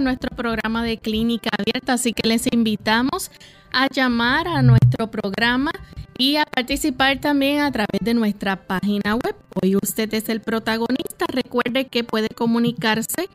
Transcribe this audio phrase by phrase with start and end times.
[0.00, 3.30] Nuestro programa de clínica abierta, así que les invitamos
[3.72, 5.70] a llamar a nuestro programa
[6.18, 9.34] y a participar también a través de nuestra página web.
[9.62, 11.26] Hoy usted es el protagonista.
[11.28, 13.28] Recuerde que puede comunicarse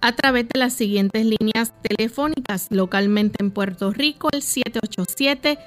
[0.00, 5.58] a través de las siguientes líneas telefónicas localmente en Puerto Rico, el 787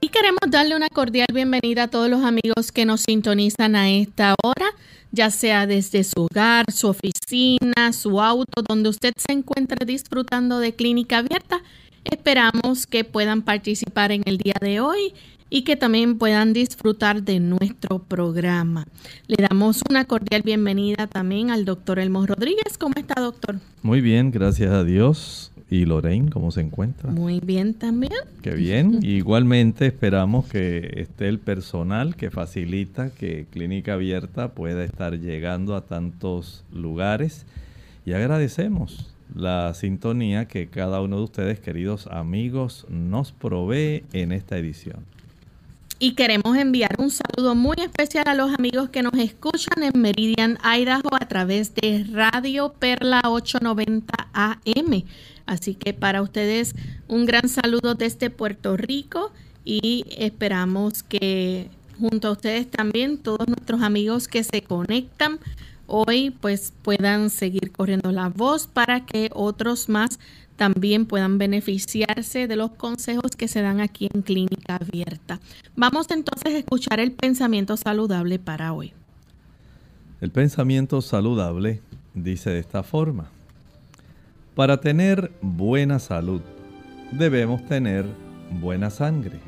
[0.00, 4.34] Y queremos darle una cordial bienvenida a todos los amigos que nos sintonizan a esta
[4.42, 4.70] hora
[5.12, 10.74] ya sea desde su hogar, su oficina, su auto, donde usted se encuentre disfrutando de
[10.74, 11.62] clínica abierta.
[12.04, 15.14] Esperamos que puedan participar en el día de hoy
[15.50, 18.86] y que también puedan disfrutar de nuestro programa.
[19.26, 22.76] Le damos una cordial bienvenida también al doctor Elmo Rodríguez.
[22.78, 23.60] ¿Cómo está, doctor?
[23.82, 25.47] Muy bien, gracias a Dios.
[25.70, 27.10] ¿Y Lorraine cómo se encuentra?
[27.10, 28.12] Muy bien también.
[28.42, 29.00] Qué bien.
[29.02, 35.82] Igualmente esperamos que esté el personal que facilita que Clínica Abierta pueda estar llegando a
[35.82, 37.44] tantos lugares.
[38.06, 44.56] Y agradecemos la sintonía que cada uno de ustedes, queridos amigos, nos provee en esta
[44.56, 45.04] edición.
[46.00, 50.56] Y queremos enviar un saludo muy especial a los amigos que nos escuchan en Meridian,
[50.62, 55.02] Idaho, a través de Radio Perla 890 AM.
[55.44, 56.76] Así que para ustedes
[57.08, 59.32] un gran saludo desde Puerto Rico
[59.64, 65.40] y esperamos que junto a ustedes también todos nuestros amigos que se conectan
[65.88, 70.20] hoy pues puedan seguir corriendo la voz para que otros más
[70.56, 75.40] también puedan beneficiarse de los consejos que se dan aquí en Clínica Abierta.
[75.74, 78.92] Vamos entonces a escuchar el pensamiento saludable para hoy.
[80.20, 81.80] El pensamiento saludable
[82.14, 83.30] dice de esta forma.
[84.54, 86.42] Para tener buena salud
[87.12, 88.04] debemos tener
[88.60, 89.38] buena sangre,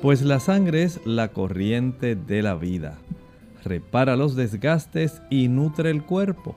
[0.00, 2.98] pues la sangre es la corriente de la vida,
[3.66, 6.56] repara los desgastes y nutre el cuerpo.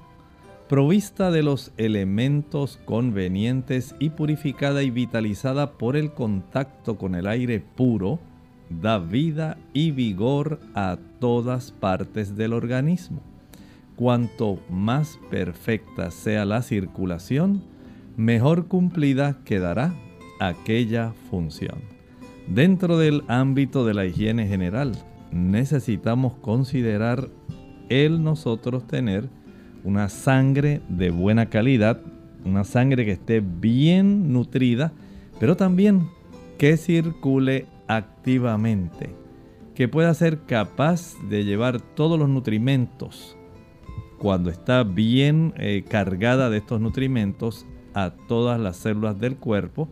[0.69, 7.59] Provista de los elementos convenientes y purificada y vitalizada por el contacto con el aire
[7.59, 8.19] puro,
[8.69, 13.21] da vida y vigor a todas partes del organismo.
[13.95, 17.63] Cuanto más perfecta sea la circulación,
[18.15, 19.94] mejor cumplida quedará
[20.39, 21.79] aquella función.
[22.47, 24.94] Dentro del ámbito de la higiene general,
[25.31, 27.30] necesitamos considerar
[27.90, 29.30] el nosotros tener
[29.84, 32.02] una sangre de buena calidad,
[32.46, 34.92] una sangre que esté bien nutrida,
[35.40, 36.10] pero también
[36.58, 39.16] que circule activamente,
[39.76, 43.38] que pueda ser capaz de llevar todos los nutrimentos
[44.20, 49.90] cuando está bien eh, cargada de estos nutrimentos a todas las células del cuerpo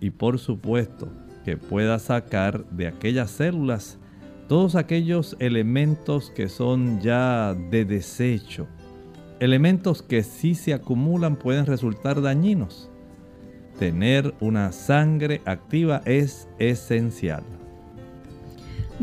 [0.00, 1.12] y por supuesto
[1.44, 3.97] que pueda sacar de aquellas células
[4.48, 8.66] todos aquellos elementos que son ya de desecho,
[9.40, 12.90] elementos que si se acumulan pueden resultar dañinos.
[13.78, 17.44] Tener una sangre activa es esencial.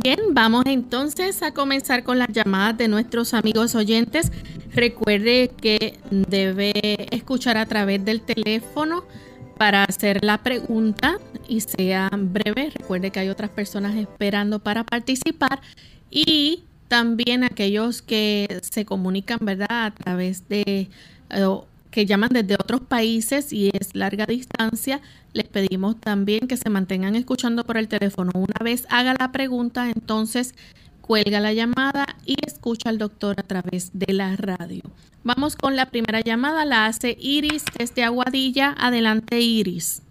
[0.04, 4.32] Bien, vamos entonces a comenzar con las llamadas de nuestros amigos oyentes.
[4.74, 6.74] Recuerde que debe
[7.16, 9.06] escuchar a través del teléfono
[9.58, 11.18] para hacer la pregunta
[11.48, 12.72] y sea breve.
[12.76, 15.62] Recuerde que hay otras personas esperando para participar
[16.10, 19.86] y también aquellos que se comunican, ¿verdad?
[19.86, 20.90] A través de
[21.92, 25.02] que llaman desde otros países y es larga distancia,
[25.34, 28.32] les pedimos también que se mantengan escuchando por el teléfono.
[28.36, 30.54] Una vez haga la pregunta, entonces
[31.06, 34.82] cuelga la llamada y escucha al doctor a través de la radio.
[35.24, 38.74] Vamos con la primera llamada, la hace Iris desde Aguadilla.
[38.76, 40.02] Adelante, Iris.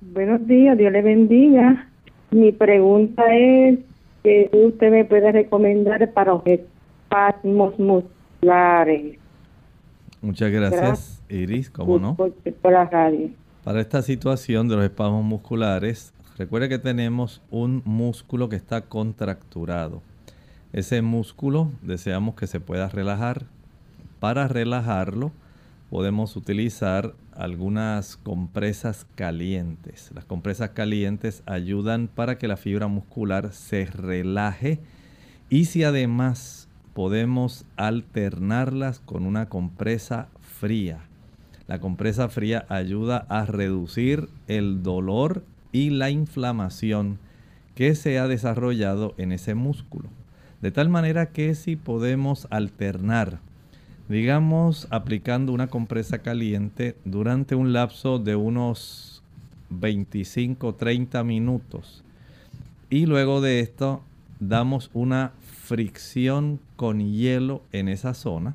[0.00, 1.88] Buenos días, Dios le bendiga.
[2.32, 3.78] Mi pregunta es
[4.24, 9.18] que usted me puede recomendar para los espasmos musculares.
[10.20, 12.16] Muchas gracias, Iris, ¿cómo no?
[12.16, 12.32] Por,
[12.72, 13.30] la radio.
[13.62, 20.02] Para esta situación de los espasmos musculares, recuerde que tenemos un músculo que está contracturado.
[20.72, 23.46] Ese músculo deseamos que se pueda relajar.
[24.20, 25.32] Para relajarlo,
[25.90, 30.10] podemos utilizar algunas compresas calientes.
[30.14, 34.80] Las compresas calientes ayudan para que la fibra muscular se relaje
[35.50, 41.00] y si además podemos alternarlas con una compresa fría.
[41.66, 45.42] La compresa fría ayuda a reducir el dolor
[45.72, 47.18] y la inflamación
[47.74, 50.08] que se ha desarrollado en ese músculo.
[50.60, 53.38] De tal manera que si podemos alternar,
[54.08, 59.22] digamos aplicando una compresa caliente durante un lapso de unos
[59.70, 62.02] 25-30 minutos
[62.90, 64.02] y luego de esto
[64.40, 65.32] damos una
[65.68, 68.54] fricción con hielo en esa zona,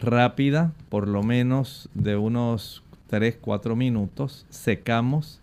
[0.00, 5.41] rápida, por lo menos de unos 3-4 minutos, secamos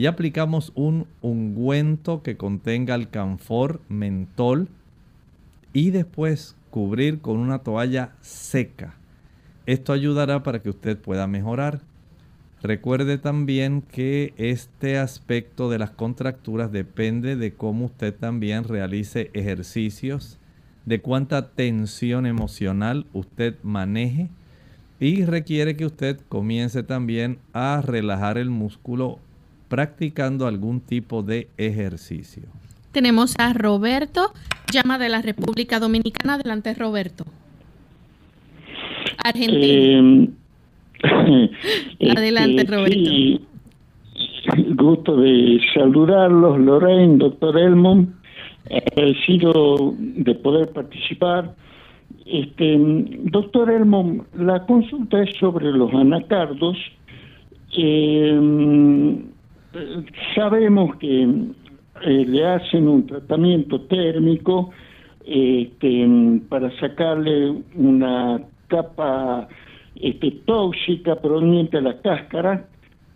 [0.00, 4.68] y aplicamos un ungüento que contenga alcanfor, mentol
[5.74, 8.94] y después cubrir con una toalla seca.
[9.66, 11.82] Esto ayudará para que usted pueda mejorar.
[12.62, 20.38] Recuerde también que este aspecto de las contracturas depende de cómo usted también realice ejercicios,
[20.86, 24.30] de cuánta tensión emocional usted maneje
[24.98, 29.18] y requiere que usted comience también a relajar el músculo
[29.70, 32.42] practicando algún tipo de ejercicio.
[32.92, 34.32] Tenemos a Roberto,
[34.72, 36.34] llama de la República Dominicana.
[36.34, 37.24] Adelante, Roberto.
[39.24, 40.28] Argentina.
[41.02, 41.50] Eh,
[42.16, 43.44] Adelante, Roberto.
[44.74, 48.12] gusto de saludarlos, Lorraine, doctor Elmon.
[48.68, 51.54] Agradecido de poder participar.
[52.26, 52.76] Este,
[53.22, 56.76] doctor Elmon, la consulta es sobre los anacardos.
[57.78, 59.30] Eh,
[60.34, 64.70] sabemos que eh, le hacen un tratamiento térmico
[65.24, 66.08] este,
[66.48, 69.48] para sacarle una capa
[69.96, 72.66] este, tóxica proveniente de la cáscara.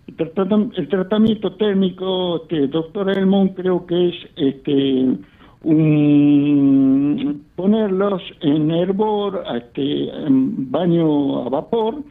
[0.06, 5.16] El, tratamiento térmico, este, doctor Elmont, creo que es este,
[5.62, 12.02] un, ponerlos en hervor, este, en baño a vapor.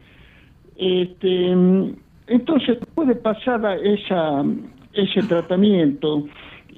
[0.76, 1.56] Este,
[2.28, 4.44] entonces puede pasar a esa,
[4.94, 6.26] ese tratamiento.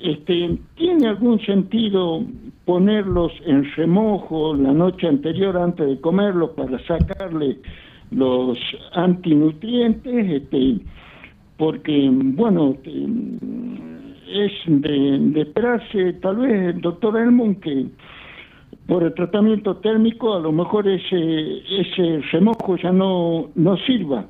[0.02, 2.24] Este, ¿Tiene algún sentido
[2.66, 7.58] ponerlos en remojo la noche anterior antes de comerlos para sacarle
[8.12, 8.58] los
[8.94, 10.80] antinutrientes, este,
[11.58, 17.86] porque, bueno, es de, esperarse, tal vez, doctor Elmon, que
[18.88, 24.28] por el tratamiento térmico a lo mejor ese, ese remojo ya no, no sirva.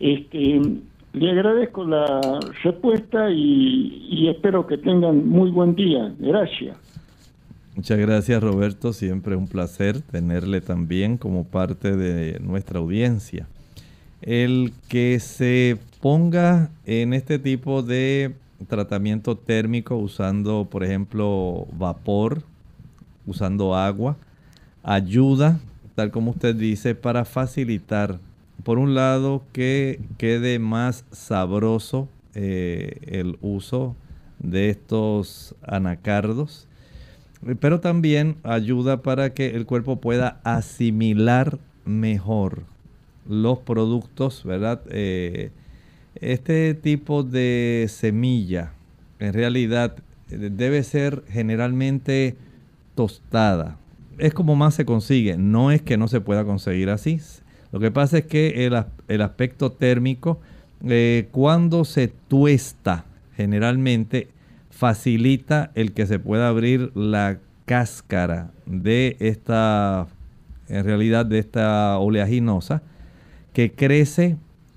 [0.00, 0.60] Este,
[1.12, 6.14] le agradezco la respuesta y, y espero que tengan muy buen día.
[6.18, 6.76] Gracias.
[7.74, 13.46] Muchas gracias Roberto, siempre un placer tenerle también como parte de nuestra audiencia.
[14.22, 18.34] El que se ponga en este tipo de
[18.66, 22.42] tratamiento térmico usando, por ejemplo, vapor,
[23.26, 24.16] usando agua,
[24.82, 25.60] ayuda,
[25.94, 28.18] tal como usted dice, para facilitar,
[28.66, 33.94] por un lado, que quede más sabroso eh, el uso
[34.40, 36.66] de estos anacardos,
[37.60, 42.64] pero también ayuda para que el cuerpo pueda asimilar mejor
[43.28, 44.82] los productos, ¿verdad?
[44.90, 45.52] Eh,
[46.16, 48.72] este tipo de semilla
[49.20, 49.94] en realidad
[50.28, 52.34] debe ser generalmente
[52.96, 53.78] tostada.
[54.18, 57.20] Es como más se consigue, no es que no se pueda conseguir así.
[57.72, 60.40] Lo que pasa es que el, aspecto térmico,
[60.84, 63.04] eh, cuando se tuesta,
[63.36, 64.28] generalmente
[64.70, 70.06] facilita el que se pueda abrir la cáscara de esta,
[70.68, 72.82] en realidad de esta oleaginosa,
[73.52, 74.36] que crece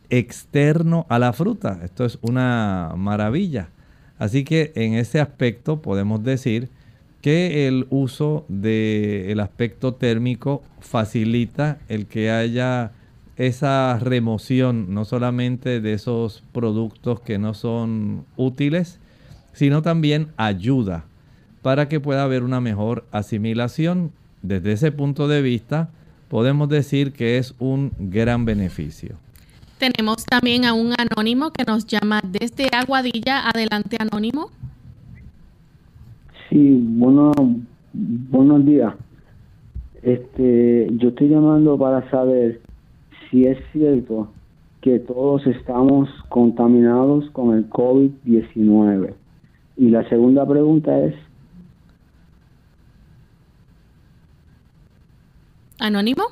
[0.10, 1.80] externo a la fruta.
[1.84, 3.70] Esto es una maravilla.
[4.18, 6.70] Así que en ese aspecto podemos decir
[7.22, 12.92] que el uso del aspecto térmico facilita el que haya
[13.36, 19.00] esa remoción no solamente de esos productos que no son útiles,
[19.54, 21.06] sino también ayuda
[21.62, 24.12] para que pueda haber una mejor asimilación.
[24.42, 25.90] Desde ese punto de vista,
[26.30, 29.18] podemos decir que es un gran beneficio.
[29.78, 33.50] Tenemos también a un anónimo que nos llama desde Aguadilla.
[33.50, 34.52] Adelante, anónimo.
[36.50, 37.32] Sí, bueno,
[37.94, 38.96] buenos días.
[40.02, 42.62] Este, yo estoy llamando para saber
[43.30, 44.32] si es cierto
[44.82, 49.14] que todos estamos contaminados con el COVID-19.
[49.78, 51.14] Y la segunda pregunta es...
[55.80, 56.24] Anónimo.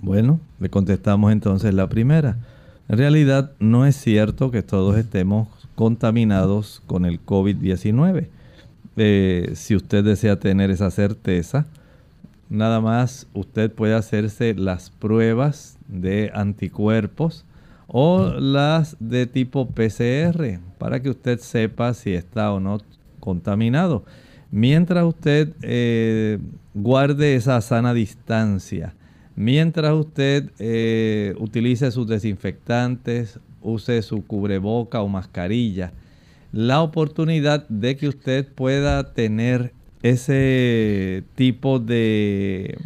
[0.00, 2.38] Bueno, le contestamos entonces la primera.
[2.88, 8.26] En realidad no es cierto que todos estemos contaminados con el COVID-19.
[8.96, 11.66] Eh, si usted desea tener esa certeza,
[12.50, 17.44] nada más usted puede hacerse las pruebas de anticuerpos
[17.86, 22.80] o las de tipo PCR para que usted sepa si está o no
[23.20, 24.04] contaminado.
[24.50, 26.40] Mientras usted eh,
[26.74, 28.96] guarde esa sana distancia,
[29.36, 35.92] mientras usted eh, utilice sus desinfectantes, use su cubreboca o mascarilla,
[36.52, 39.72] la oportunidad de que usted pueda tener
[40.02, 42.78] ese tipo de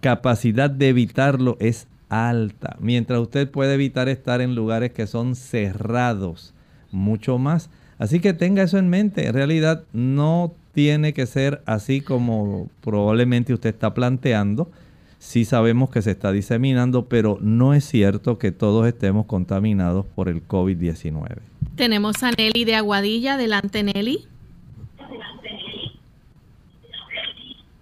[0.00, 2.76] capacidad de evitarlo es alta.
[2.80, 6.54] Mientras usted puede evitar estar en lugares que son cerrados,
[6.90, 7.70] mucho más.
[7.98, 9.26] Así que tenga eso en mente.
[9.26, 14.70] En realidad no tiene que ser así como probablemente usted está planteando.
[15.18, 20.28] Sí sabemos que se está diseminando, pero no es cierto que todos estemos contaminados por
[20.28, 21.38] el COVID-19.
[21.74, 23.34] Tenemos a Nelly de Aguadilla.
[23.34, 24.26] Adelante, Nelly.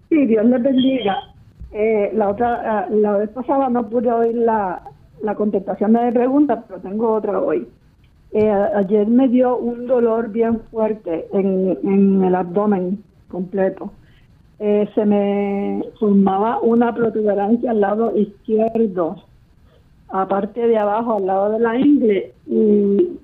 [0.08, 1.34] Sí, Dios les bendiga.
[1.72, 4.82] Eh, la otra, ah, la vez pasada no pude oír la,
[5.22, 7.68] la contestación de mi pregunta, pero tengo otra hoy.
[8.32, 13.92] Eh, ayer me dio un dolor bien fuerte en, en el abdomen completo.
[14.58, 19.16] Eh, se me formaba una protuberancia al lado izquierdo,
[20.08, 22.32] aparte de abajo, al lado de la ingle.
[22.46, 23.18] Y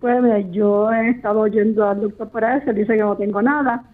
[0.00, 3.84] pues yo he estado yendo al doctor para eso, dice que no tengo nada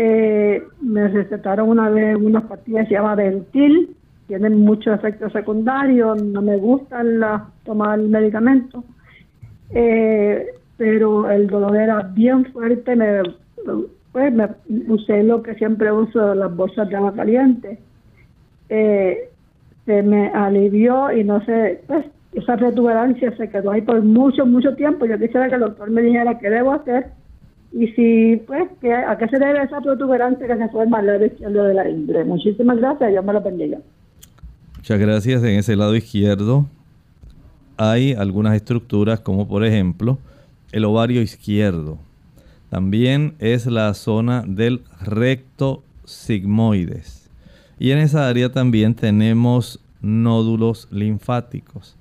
[0.00, 3.96] eh, me recetaron una vez unas pastillas que se llama Ventil,
[4.28, 8.84] tienen muchos efectos secundarios, no me gustan las, tomar el medicamento,
[9.70, 10.46] eh,
[10.76, 13.22] pero el dolor era bien fuerte, me,
[14.12, 14.48] pues me
[14.88, 17.78] usé lo que siempre uso, las bolsas de agua caliente.
[18.68, 19.30] Eh,
[19.86, 24.74] se me alivió y no sé, pues esa protuberancia se quedó ahí por mucho, mucho
[24.74, 25.06] tiempo.
[25.06, 27.06] Yo quisiera que el doctor me dijera qué debo hacer
[27.72, 28.68] y si, pues,
[29.06, 32.24] ¿a qué se debe esa protuberancia que se forma al lado izquierdo de la ingle?
[32.24, 33.78] Muchísimas gracias, Dios me lo bendiga.
[34.76, 35.42] Muchas gracias.
[35.42, 36.66] En ese lado izquierdo
[37.76, 40.18] hay algunas estructuras como por ejemplo
[40.72, 41.98] el ovario izquierdo.
[42.70, 47.30] También es la zona del recto sigmoides.
[47.78, 51.96] Y en esa área también tenemos nódulos linfáticos.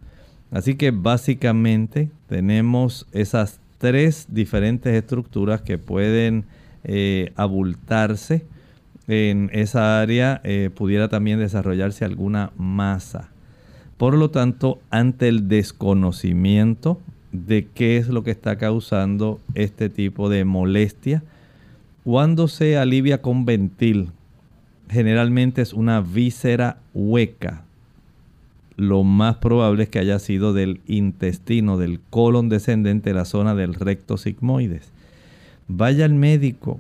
[0.52, 6.46] Así que básicamente tenemos esas tres diferentes estructuras que pueden
[6.84, 8.46] eh, abultarse.
[9.08, 13.30] En esa área eh, pudiera también desarrollarse alguna masa.
[13.98, 17.00] Por lo tanto, ante el desconocimiento
[17.32, 21.24] de qué es lo que está causando este tipo de molestia,
[22.04, 24.12] cuando se alivia con ventil,
[24.90, 27.64] generalmente es una víscera hueca,
[28.78, 33.74] lo más probable es que haya sido del intestino, del colon descendente, la zona del
[33.74, 34.92] recto sigmoides.
[35.68, 36.80] Vaya al médico.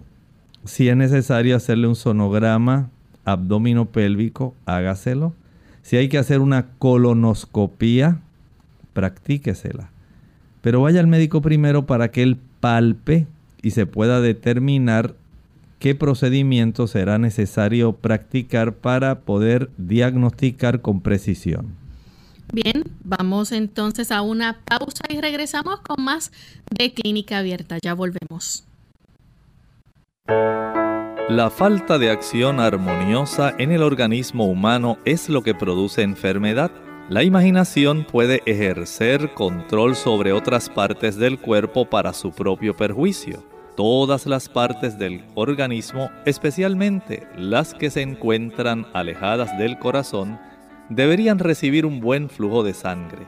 [0.63, 2.91] Si es necesario hacerle un sonograma
[3.25, 5.33] abdominopélvico, hágaselo.
[5.81, 8.19] Si hay que hacer una colonoscopía
[8.93, 9.89] practíquesela.
[10.67, 13.25] Pero vaya al médico primero para que él palpe
[13.61, 15.15] y se pueda determinar
[15.79, 21.67] qué procedimiento será necesario practicar para poder diagnosticar con precisión.
[22.51, 26.33] Bien, vamos entonces a una pausa y regresamos con más
[26.69, 27.77] de Clínica Abierta.
[27.81, 28.65] Ya volvemos.
[31.29, 36.71] La falta de acción armoniosa en el organismo humano es lo que produce enfermedad.
[37.09, 43.43] La imaginación puede ejercer control sobre otras partes del cuerpo para su propio perjuicio
[43.77, 50.39] todas las partes del organismo, especialmente las que se encuentran alejadas del corazón,
[50.89, 53.27] deberían recibir un buen flujo de sangre.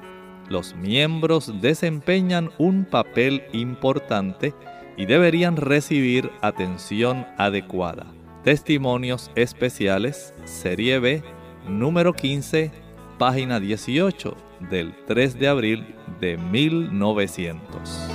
[0.49, 4.55] Los miembros desempeñan un papel importante
[4.97, 8.07] y deberían recibir atención adecuada.
[8.43, 11.21] Testimonios especiales, Serie B,
[11.67, 12.71] número 15,
[13.19, 14.35] página 18,
[14.71, 18.09] del 3 de abril de 1900.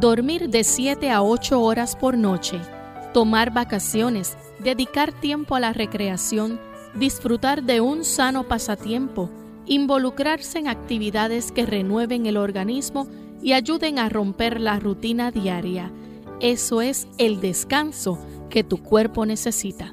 [0.00, 2.60] dormir de 7 a 8 horas por noche,
[3.12, 6.60] tomar vacaciones, dedicar tiempo a la recreación,
[6.94, 9.28] disfrutar de un sano pasatiempo,
[9.66, 13.08] involucrarse en actividades que renueven el organismo
[13.42, 15.90] y ayuden a romper la rutina diaria.
[16.40, 18.18] Eso es el descanso
[18.50, 19.92] que tu cuerpo necesita.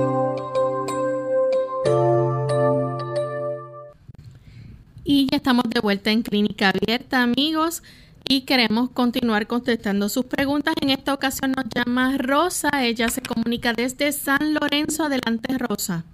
[5.03, 7.81] Y ya estamos de vuelta en Clínica Abierta, amigos,
[8.29, 10.75] y queremos continuar contestando sus preguntas.
[10.79, 15.05] En esta ocasión nos llama Rosa, ella se comunica desde San Lorenzo.
[15.05, 16.05] Adelante, Rosa.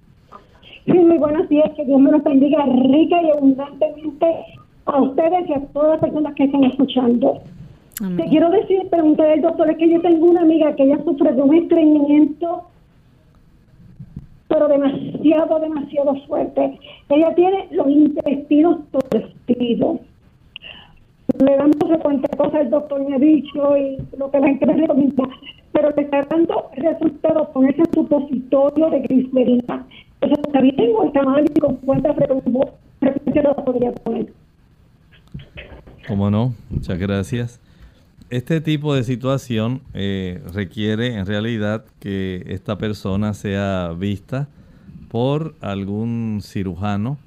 [0.85, 4.25] Sí, muy buenos días, que Dios me los bendiga rica y abundantemente
[4.85, 7.41] a ustedes y a todas las personas que están escuchando.
[8.15, 11.33] Te quiero decir, preguntar al doctor, es que yo tengo una amiga que ella sufre
[11.33, 12.63] de un estreñimiento
[14.47, 16.79] pero demasiado, demasiado fuerte.
[17.09, 19.99] Ella tiene los intestinos torcidos.
[21.43, 24.73] Le damos cuántas cosas el doctor me ha dicho y lo que la gente me
[24.73, 25.23] recomienda,
[25.73, 29.85] pero le está dando resultados con ese supositorio de glicerina.
[30.21, 34.27] ¿Eso está bien o está mal y con cuánta frecuencia lo podría poner?
[36.07, 36.53] ¿Cómo no?
[36.69, 37.66] Muchas gracias
[38.29, 44.49] este tipo de situación eh, requiere en realidad que esta persona sea vista
[45.09, 47.17] por algún cirujano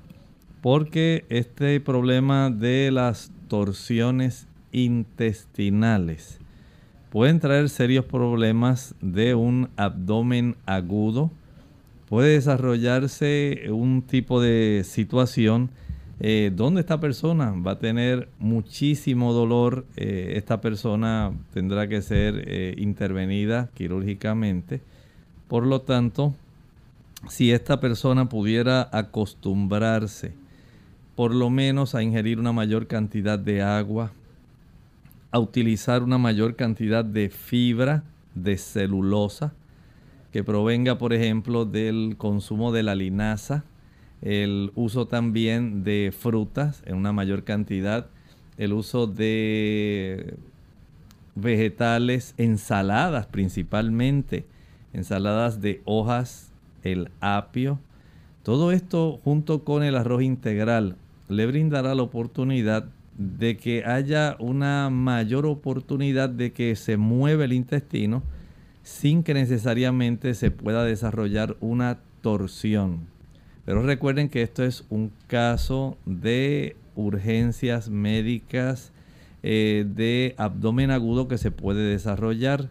[0.61, 6.39] porque este problema de las torsiones intestinales
[7.11, 11.31] pueden traer serios problemas de un abdomen agudo,
[12.09, 15.71] puede desarrollarse un tipo de situación
[16.23, 19.87] eh, donde esta persona va a tener muchísimo dolor.
[19.97, 24.83] Eh, esta persona tendrá que ser eh, intervenida quirúrgicamente.
[25.49, 26.35] Por lo tanto,
[27.29, 30.35] si esta persona pudiera acostumbrarse
[31.17, 34.13] por lo menos a ingerir una mayor cantidad de agua,
[35.31, 38.05] a utilizar una mayor cantidad de fibra,
[38.35, 39.53] de celulosa,
[40.33, 43.65] que provenga, por ejemplo, del consumo de la linaza,
[44.23, 48.07] el uso también de frutas en una mayor cantidad,
[48.59, 50.35] el uso de
[51.35, 54.45] vegetales, ensaladas principalmente,
[54.93, 56.53] ensaladas de hojas,
[56.83, 57.79] el apio.
[58.43, 60.97] Todo esto junto con el arroz integral
[61.29, 67.53] le brindará la oportunidad de que haya una mayor oportunidad de que se mueva el
[67.53, 68.23] intestino
[68.83, 73.07] sin que necesariamente se pueda desarrollar una torsión.
[73.71, 78.91] Pero recuerden que esto es un caso de urgencias médicas
[79.45, 82.69] eh, de abdomen agudo que se puede desarrollar.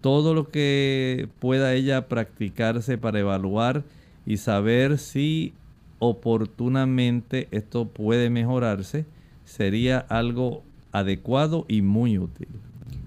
[0.00, 3.84] Todo lo que pueda ella practicarse para evaluar
[4.26, 5.52] y saber si
[6.00, 9.06] oportunamente esto puede mejorarse
[9.44, 12.48] sería algo adecuado y muy útil.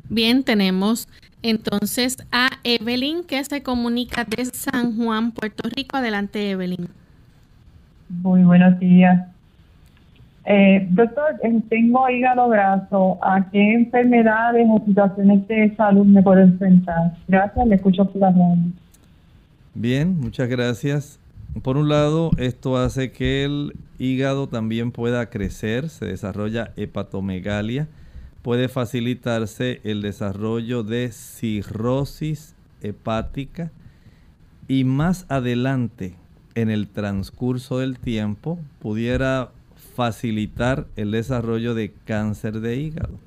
[0.08, 1.10] Bien, tenemos
[1.50, 5.98] entonces a Evelyn que se comunica de San Juan, Puerto Rico.
[5.98, 6.88] Adelante, Evelyn.
[8.10, 9.28] Muy buenos días.
[10.46, 13.18] Eh, doctor, eh, tengo hígado graso.
[13.22, 17.16] ¿A qué enfermedades o situaciones de salud me puedo enfrentar?
[17.28, 18.34] Gracias, le escucho por la
[19.74, 21.20] Bien, muchas gracias.
[21.62, 27.88] Por un lado, esto hace que el hígado también pueda crecer, se desarrolla hepatomegalia,
[28.46, 33.72] puede facilitarse el desarrollo de cirrosis hepática
[34.68, 36.14] y más adelante
[36.54, 39.50] en el transcurso del tiempo pudiera
[39.96, 43.18] facilitar el desarrollo de cáncer de hígado.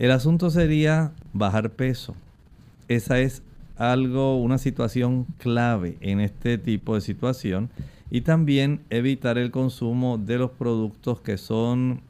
[0.00, 2.16] El asunto sería bajar peso.
[2.88, 3.44] Esa es
[3.76, 7.70] algo, una situación clave en este tipo de situación.
[8.10, 12.00] Y también evitar el consumo de los productos que son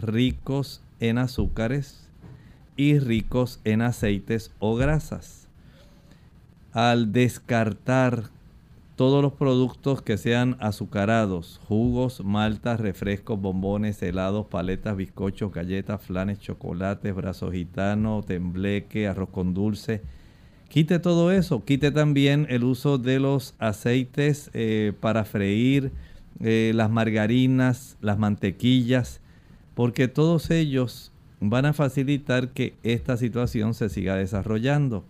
[0.00, 2.08] ricos en azúcares
[2.76, 5.48] y ricos en aceites o grasas.
[6.72, 8.30] Al descartar
[8.96, 16.38] todos los productos que sean azucarados, jugos, maltas, refrescos, bombones, helados, paletas, bizcochos, galletas, flanes,
[16.38, 20.02] chocolates, brazos gitanos, tembleque, arroz con dulce.
[20.68, 25.90] Quite todo eso, quite también el uso de los aceites eh, para freír,
[26.40, 29.21] eh, las margarinas, las mantequillas,
[29.74, 35.04] porque todos ellos van a facilitar que esta situación se siga desarrollando.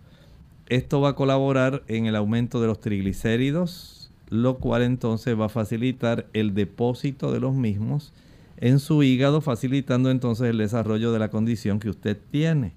[0.67, 5.49] Esto va a colaborar en el aumento de los triglicéridos, lo cual entonces va a
[5.49, 8.13] facilitar el depósito de los mismos
[8.57, 12.71] en su hígado, facilitando entonces el desarrollo de la condición que usted tiene.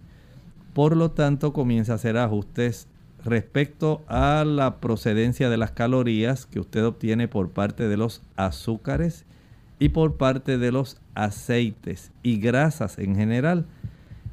[0.74, 2.88] Por lo tanto, comienza a hacer ajustes
[3.24, 9.25] respecto a la procedencia de las calorías que usted obtiene por parte de los azúcares
[9.78, 13.66] y por parte de los aceites y grasas en general.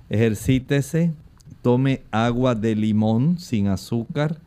[0.10, 1.14] Ejercítese,
[1.62, 4.38] tome agua de limón sin azúcar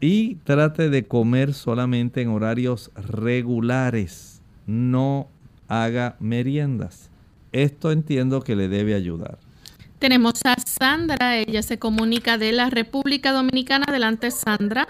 [0.00, 4.40] y trate de comer solamente en horarios regulares.
[4.66, 5.28] No
[5.66, 7.10] haga meriendas.
[7.52, 9.38] Esto entiendo que le debe ayudar.
[9.98, 13.86] Tenemos a Sandra, ella se comunica de la República Dominicana.
[13.88, 14.86] Adelante, Sandra.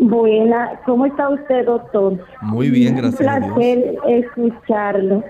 [0.00, 2.18] Buena, ¿cómo está usted, doctor?
[2.42, 3.20] Muy bien, gracias.
[3.20, 5.24] Un placer escucharlo.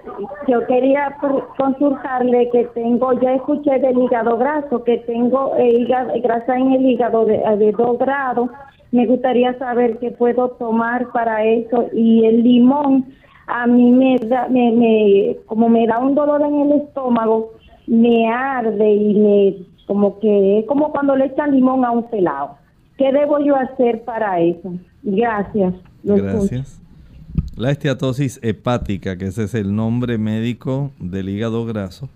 [0.47, 1.17] Yo quería
[1.57, 6.85] consultarle que tengo, ya escuché del hígado graso, que tengo eh, hígado, grasa en el
[6.85, 8.51] hígado de, de dos grados.
[8.93, 11.87] Me gustaría saber qué puedo tomar para eso.
[11.95, 13.07] Y el limón,
[13.47, 17.53] a mí me da, me, me, como me da un dolor en el estómago,
[17.87, 22.59] me arde y me, como que es como cuando le echan limón a un pelado.
[22.99, 24.75] ¿Qué debo yo hacer para eso?
[25.05, 25.75] Gracias.
[26.03, 26.83] Gracias.
[27.57, 32.09] La esteatosis hepática, que ese es el nombre médico del hígado graso,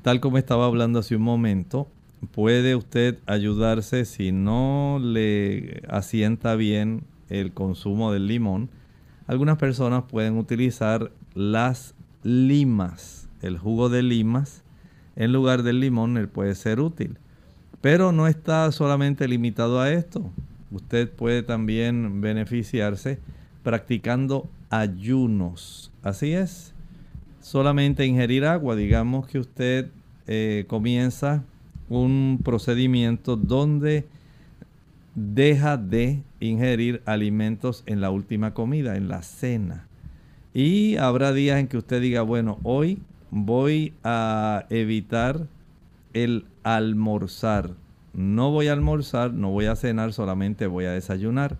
[0.00, 1.88] tal como estaba hablando hace un momento,
[2.32, 8.70] puede usted ayudarse si no le asienta bien el consumo del limón.
[9.26, 14.64] Algunas personas pueden utilizar las limas, el jugo de limas,
[15.16, 17.18] en lugar del limón, él puede ser útil.
[17.82, 20.30] Pero no está solamente limitado a esto.
[20.70, 23.18] Usted puede también beneficiarse
[23.62, 25.92] practicando ayunos.
[26.02, 26.72] Así es.
[27.40, 28.76] Solamente ingerir agua.
[28.76, 29.90] Digamos que usted
[30.28, 31.44] eh, comienza
[31.88, 34.06] un procedimiento donde
[35.16, 39.88] deja de ingerir alimentos en la última comida, en la cena.
[40.54, 45.46] Y habrá días en que usted diga, bueno, hoy voy a evitar
[46.12, 47.70] el almorzar.
[48.14, 51.56] No voy a almorzar, no voy a cenar, solamente voy a desayunar.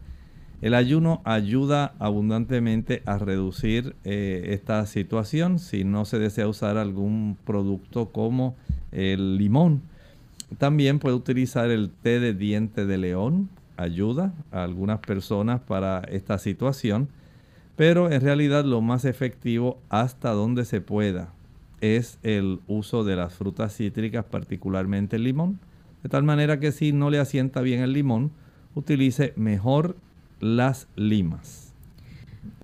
[0.60, 7.36] El ayuno ayuda abundantemente a reducir eh, esta situación si no se desea usar algún
[7.44, 8.54] producto como
[8.92, 9.82] el limón.
[10.58, 16.38] También puede utilizar el té de diente de león, ayuda a algunas personas para esta
[16.38, 17.08] situación,
[17.74, 21.32] pero en realidad lo más efectivo hasta donde se pueda
[21.82, 25.58] es el uso de las frutas cítricas, particularmente el limón.
[26.02, 28.30] De tal manera que si no le asienta bien el limón,
[28.74, 29.96] utilice mejor
[30.40, 31.74] las limas.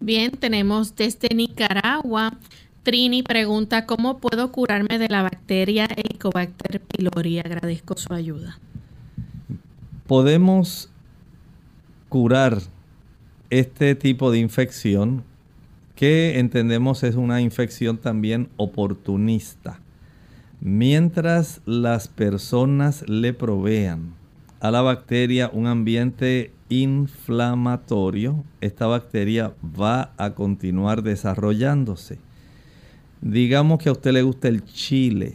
[0.00, 2.38] Bien, tenemos desde Nicaragua.
[2.84, 7.40] Trini pregunta, ¿cómo puedo curarme de la bacteria Helicobacter pylori?
[7.40, 8.58] Agradezco su ayuda.
[10.06, 10.90] Podemos
[12.08, 12.58] curar
[13.50, 15.24] este tipo de infección
[15.98, 19.80] que entendemos es una infección también oportunista.
[20.60, 24.14] Mientras las personas le provean
[24.60, 32.20] a la bacteria un ambiente inflamatorio, esta bacteria va a continuar desarrollándose.
[33.20, 35.34] Digamos que a usted le gusta el chile,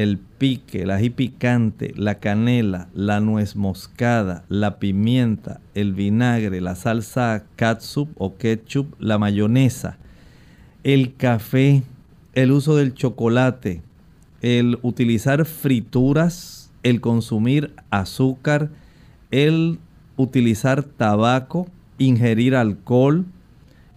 [0.00, 6.74] el pique, el ají picante, la canela, la nuez moscada, la pimienta, el vinagre, la
[6.74, 9.98] salsa catsup o ketchup, la mayonesa,
[10.84, 11.82] el café,
[12.32, 13.82] el uso del chocolate,
[14.40, 18.70] el utilizar frituras, el consumir azúcar,
[19.30, 19.78] el
[20.16, 23.26] utilizar tabaco, ingerir alcohol,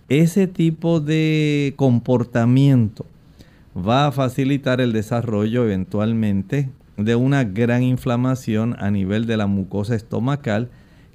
[0.10, 3.06] ese tipo de comportamiento
[3.75, 9.95] va a facilitar el desarrollo eventualmente de una gran inflamación a nivel de la mucosa
[9.95, 10.69] estomacal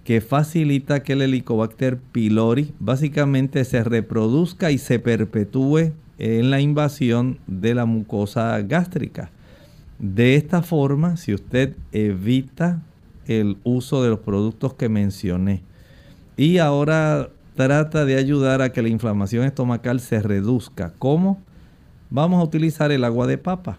[0.05, 7.39] que facilita que el Helicobacter pylori básicamente se reproduzca y se perpetúe en la invasión
[7.47, 9.31] de la mucosa gástrica.
[9.99, 12.83] De esta forma, si usted evita
[13.27, 15.63] el uso de los productos que mencioné
[16.37, 21.43] y ahora trata de ayudar a que la inflamación estomacal se reduzca, ¿cómo?
[22.11, 23.79] Vamos a utilizar el agua de papa.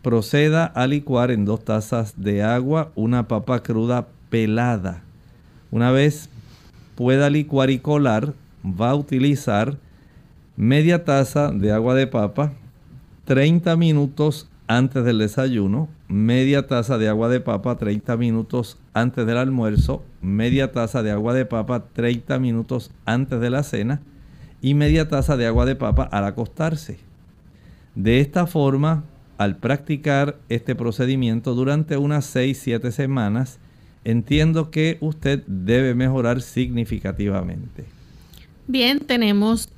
[0.00, 5.02] Proceda a licuar en dos tazas de agua una papa cruda pelada.
[5.70, 6.30] Una vez
[6.94, 8.32] pueda licuar y colar,
[8.64, 9.76] va a utilizar
[10.56, 12.54] media taza de agua de papa
[13.26, 19.36] 30 minutos antes del desayuno, media taza de agua de papa 30 minutos antes del
[19.36, 24.00] almuerzo, media taza de agua de papa 30 minutos antes de la cena
[24.62, 27.11] y media taza de agua de papa al acostarse.
[27.94, 29.04] De esta forma,
[29.38, 33.58] al practicar este procedimiento durante unas 6-7 semanas,
[34.04, 37.84] entiendo que usted debe mejorar significativamente.
[38.66, 39.68] Bien, tenemos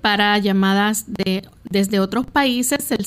[0.00, 3.06] Para llamadas de, desde otros países, el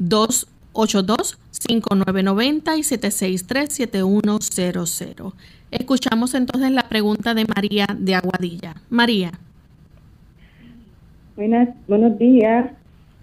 [0.00, 5.32] 787-282-5990 y 763-7100.
[5.70, 8.74] Escuchamos entonces la pregunta de María de Aguadilla.
[8.90, 9.32] María.
[11.36, 12.70] Buenas, buenos días.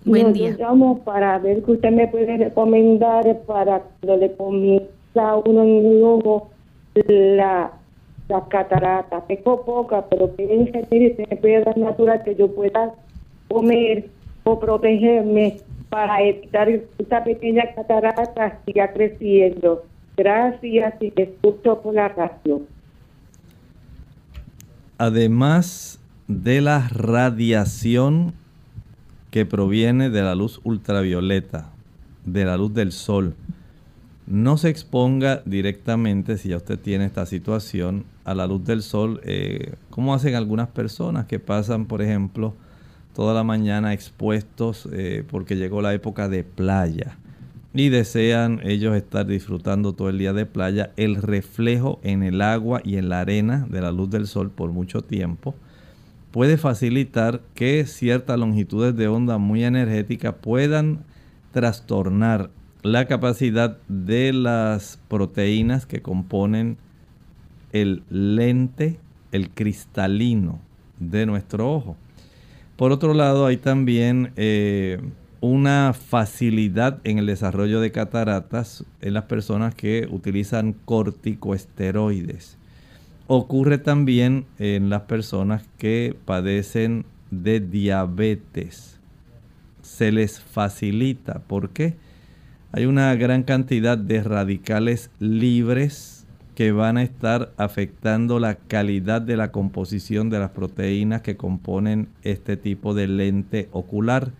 [0.04, 0.52] Buen día.
[0.52, 4.30] Yo llamo para ver que usted me puede recomendar para cuando le
[5.13, 6.50] uno en el ojo
[7.08, 7.71] la,
[8.28, 9.28] las cataratas.
[9.28, 12.93] Tengo poca, pero sentir y puede dar natural que yo pueda
[13.50, 14.10] comer
[14.43, 15.58] o protegerme
[15.89, 19.84] para evitar esta pequeña catarata siga creciendo.
[20.15, 22.62] Gracias y te escucho por la radio.
[24.97, 28.34] Además de la radiación
[29.32, 31.71] que proviene de la luz ultravioleta,
[32.26, 33.36] de la luz del sol,
[34.32, 39.20] no se exponga directamente, si ya usted tiene esta situación, a la luz del sol,
[39.26, 42.54] eh, como hacen algunas personas que pasan, por ejemplo,
[43.13, 47.17] toda la mañana expuestos eh, porque llegó la época de playa
[47.74, 52.80] y desean ellos estar disfrutando todo el día de playa, el reflejo en el agua
[52.86, 55.56] y en la arena de la luz del sol por mucho tiempo
[56.32, 61.04] puede facilitar que ciertas longitudes de onda muy energéticas puedan
[61.52, 62.50] trastornar
[62.84, 66.78] la capacidad de las proteínas que componen
[67.72, 69.00] el lente,
[69.32, 70.60] el cristalino
[71.00, 71.96] de nuestro ojo.
[72.76, 75.00] Por otro lado, hay también eh,
[75.39, 82.58] una facilidad en el desarrollo de cataratas en las personas que utilizan corticoesteroides.
[83.28, 89.00] Ocurre también en las personas que padecen de diabetes.
[89.82, 91.39] Se les facilita.
[91.39, 91.96] ¿Por qué?
[92.74, 99.36] Hay una gran cantidad de radicales libres que van a estar afectando la calidad de
[99.36, 104.32] la composición de las proteínas que componen este tipo de lente ocular.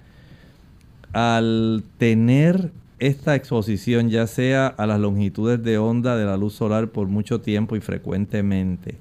[1.13, 6.89] Al tener esta exposición ya sea a las longitudes de onda de la luz solar
[6.89, 8.98] por mucho tiempo y frecuentemente,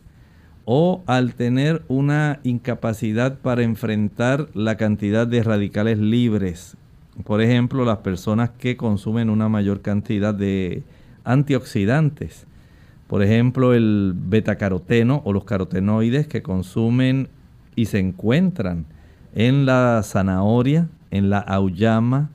[0.65, 6.77] o al tener una incapacidad para enfrentar la cantidad de radicales libres.
[7.25, 10.83] Por ejemplo, las personas que consumen una mayor cantidad de
[11.25, 12.47] antioxidantes.
[13.07, 17.29] Por ejemplo, el betacaroteno o los carotenoides que consumen
[17.75, 18.87] y se encuentran
[19.35, 22.31] en la zanahoria, en la auyama,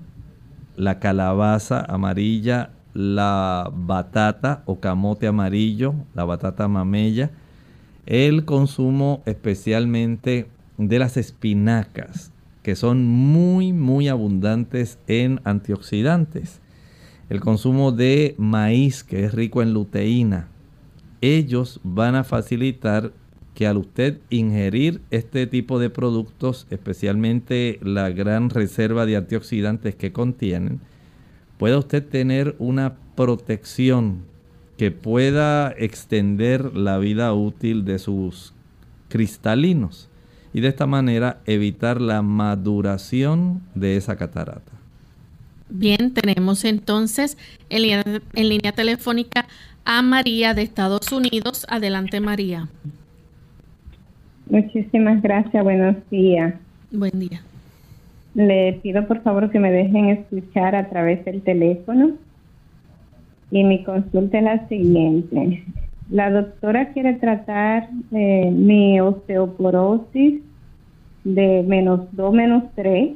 [0.75, 7.31] la calabaza amarilla, la batata o camote amarillo, la batata mamella,
[8.05, 12.31] el consumo especialmente de las espinacas,
[12.65, 16.61] que son muy, muy abundantes en antioxidantes.
[17.29, 20.47] El consumo de maíz, que es rico en luteína.
[21.21, 23.11] Ellos van a facilitar
[23.53, 30.11] que al usted ingerir este tipo de productos, especialmente la gran reserva de antioxidantes que
[30.11, 30.79] contienen,
[31.59, 34.23] pueda usted tener una protección
[34.75, 38.55] que pueda extender la vida útil de sus
[39.07, 40.09] cristalinos
[40.55, 44.71] y de esta manera evitar la maduración de esa catarata.
[45.67, 47.37] Bien, tenemos entonces
[47.69, 49.47] en línea, en línea telefónica
[49.83, 51.67] a María de Estados Unidos.
[51.67, 52.69] Adelante María.
[54.49, 56.53] Muchísimas gracias, buenos días.
[56.89, 57.41] Buen día.
[58.33, 62.11] Le pido por favor que me dejen escuchar a través del teléfono
[63.51, 65.65] y mi consulta es la siguiente.
[66.09, 70.41] La doctora quiere tratar eh, mi osteoporosis
[71.23, 73.15] de menos 2, menos 3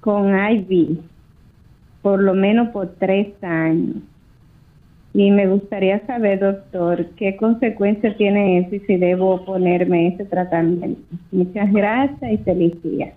[0.00, 0.98] con IV,
[2.00, 3.96] por lo menos por tres años.
[5.14, 11.00] Y me gustaría saber, doctor, qué consecuencias tiene eso y si debo ponerme ese tratamiento.
[11.30, 13.12] Muchas gracias y feliz día.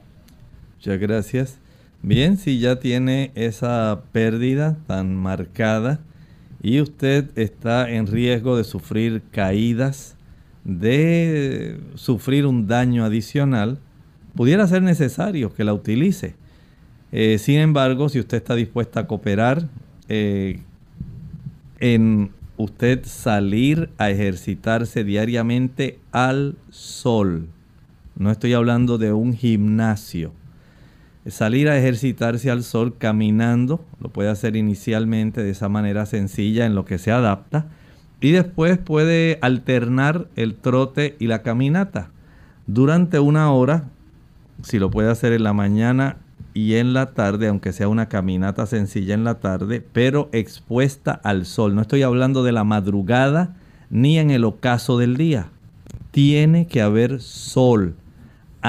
[0.76, 1.60] Muchas gracias.
[2.04, 6.02] Bien, si ya tiene esa pérdida tan marcada
[6.62, 10.16] y usted está en riesgo de sufrir caídas,
[10.64, 13.80] de sufrir un daño adicional,
[14.36, 16.36] pudiera ser necesario que la utilice.
[17.12, 19.70] Eh, sin embargo, si usted está dispuesta a cooperar
[20.10, 20.60] eh,
[21.80, 27.48] en usted salir a ejercitarse diariamente al sol,
[28.18, 30.32] no estoy hablando de un gimnasio,
[31.28, 36.76] salir a ejercitarse al sol caminando, lo puede hacer inicialmente de esa manera sencilla en
[36.76, 37.68] lo que se adapta
[38.22, 42.10] y después puede alternar el trote y la caminata
[42.68, 43.86] durante una hora,
[44.64, 46.18] si lo puede hacer en la mañana
[46.54, 51.46] y en la tarde, aunque sea una caminata sencilla en la tarde, pero expuesta al
[51.46, 51.76] sol.
[51.76, 53.56] No estoy hablando de la madrugada
[53.90, 55.50] ni en el ocaso del día.
[56.12, 57.96] Tiene que haber sol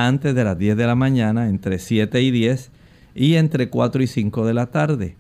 [0.05, 2.71] antes de las 10 de la mañana, entre 7 y 10,
[3.15, 5.17] y entre 4 y 5 de la tarde.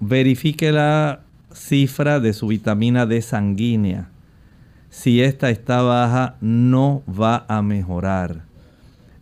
[0.00, 1.20] Verifique la
[1.52, 4.08] cifra de su vitamina D sanguínea.
[4.88, 8.44] Si esta está baja, no va a mejorar.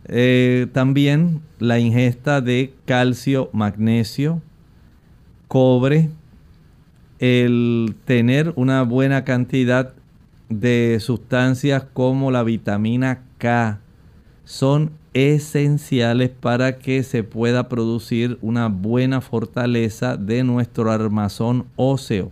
[0.05, 4.41] Eh, también la ingesta de calcio, magnesio,
[5.49, 6.09] cobre,
[7.19, 9.93] el tener una buena cantidad
[10.47, 13.79] de sustancias como la vitamina K,
[14.45, 22.31] son esenciales para que se pueda producir una buena fortaleza de nuestro armazón óseo.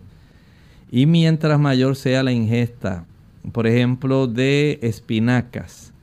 [0.92, 3.06] Y mientras mayor sea la ingesta,
[3.52, 5.94] por ejemplo, de espinacas,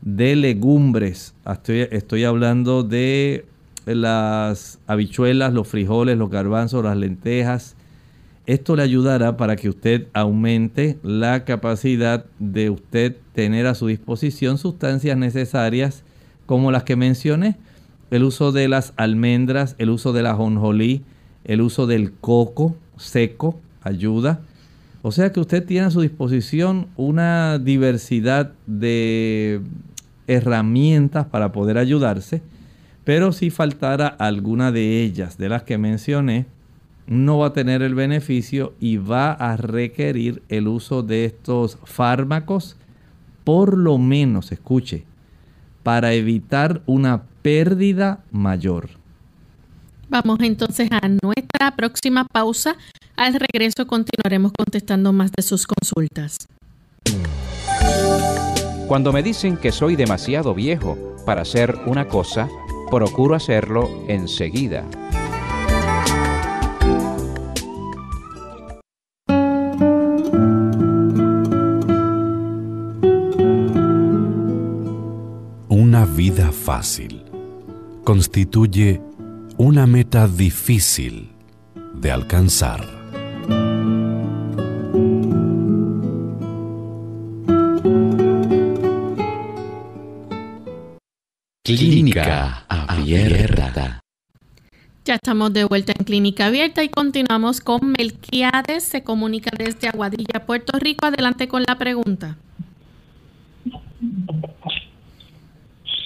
[0.00, 3.44] de legumbres, estoy, estoy hablando de
[3.86, 7.76] las habichuelas, los frijoles, los garbanzos, las lentejas,
[8.52, 14.58] esto le ayudará para que usted aumente la capacidad de usted tener a su disposición
[14.58, 16.02] sustancias necesarias
[16.46, 17.56] como las que mencioné.
[18.10, 21.02] El uso de las almendras, el uso de la jonjolí,
[21.44, 24.40] el uso del coco seco ayuda.
[25.02, 29.60] O sea que usted tiene a su disposición una diversidad de
[30.26, 32.42] herramientas para poder ayudarse,
[33.04, 36.46] pero si faltara alguna de ellas, de las que mencioné,
[37.10, 42.76] no va a tener el beneficio y va a requerir el uso de estos fármacos,
[43.42, 45.04] por lo menos, escuche,
[45.82, 48.90] para evitar una pérdida mayor.
[50.08, 52.76] Vamos entonces a nuestra próxima pausa.
[53.16, 56.36] Al regreso continuaremos contestando más de sus consultas.
[58.86, 60.96] Cuando me dicen que soy demasiado viejo
[61.26, 62.48] para hacer una cosa,
[62.88, 64.84] procuro hacerlo enseguida.
[76.16, 77.22] Vida fácil
[78.04, 79.00] constituye
[79.56, 81.30] una meta difícil
[81.94, 82.80] de alcanzar.
[91.62, 94.00] Clínica Abierta.
[95.04, 98.82] Ya estamos de vuelta en Clínica Abierta y continuamos con Melquiades.
[98.82, 101.06] Se comunica desde Aguadilla, Puerto Rico.
[101.06, 102.36] Adelante con la pregunta.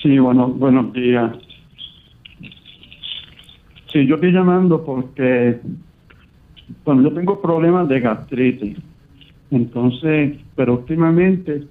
[0.05, 1.33] Sí, bueno, buenos días.
[3.91, 5.59] Sí, yo estoy llamando porque,
[6.85, 8.77] bueno, yo tengo problemas de gastritis.
[9.51, 11.63] Entonces, pero últimamente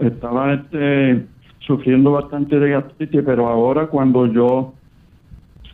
[0.00, 1.24] estaba este,
[1.60, 4.74] sufriendo bastante de gastritis, pero ahora cuando yo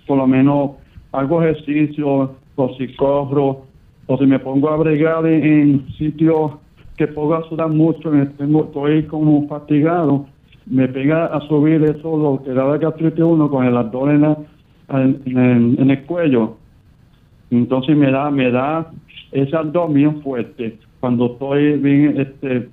[0.07, 0.73] por lo menos
[1.13, 3.65] hago ejercicio, o si corro,
[4.07, 6.57] o si me pongo a bregar en, sitios
[6.99, 10.27] que puedo sudar mucho, me tengo, estoy como fatigado,
[10.67, 14.37] me pega a subir eso, lo que da la gastritis uno con el abdomen
[14.89, 16.57] en, el cuello.
[17.51, 18.91] Entonces me da, me da
[19.33, 22.69] ese abdomen fuerte cuando estoy bien, este,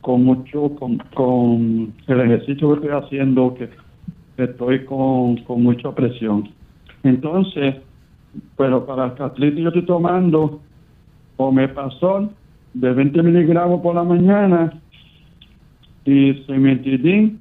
[0.00, 3.68] con mucho, con, con el ejercicio que estoy haciendo, que
[4.42, 6.48] estoy con, con mucha presión.
[7.02, 7.76] Entonces,
[8.56, 10.60] pero para el gastritis yo estoy tomando
[11.36, 12.30] omeprazol
[12.74, 14.72] de 20 miligramos por la mañana
[16.06, 17.40] y cimetidín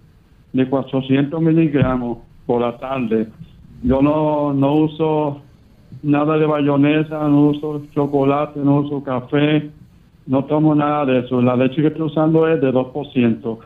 [0.54, 3.28] de 400 miligramos por la tarde.
[3.84, 5.42] Yo no, no uso
[6.02, 9.70] nada de bayonesa, no uso chocolate, no uso café,
[10.28, 11.42] no tomo nada de eso.
[11.42, 13.58] La leche que estoy usando es de 2%.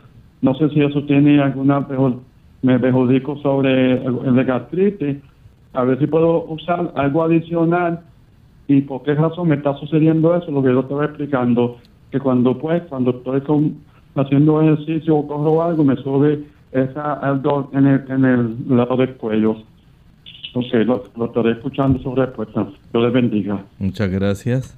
[0.42, 1.86] No sé si eso tiene alguna
[2.62, 5.16] me perjudico sobre el, gastritis,
[5.72, 8.00] a ver si puedo usar algo adicional
[8.68, 11.78] y por qué razón me está sucediendo eso, lo que yo estaba explicando,
[12.10, 13.40] que cuando pues, cuando estoy
[14.14, 19.14] haciendo ejercicio o corro algo, me sube esa algo en el, en el lado del
[19.16, 19.56] cuello.
[20.54, 22.66] Ok, lo, lo estaré escuchando sobre respuesta.
[22.92, 23.64] Dios les bendiga.
[23.78, 24.76] Muchas gracias.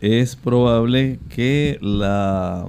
[0.00, 2.68] Es probable que la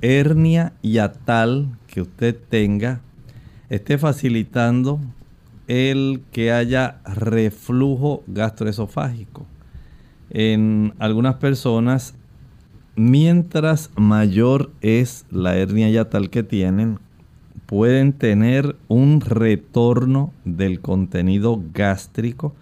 [0.00, 3.00] hernia yatal que usted tenga
[3.68, 5.00] esté facilitando
[5.68, 9.46] el que haya reflujo gastroesofágico.
[10.30, 12.16] En algunas personas,
[12.96, 16.98] mientras mayor es la hernia yatal que tienen,
[17.66, 22.54] pueden tener un retorno del contenido gástrico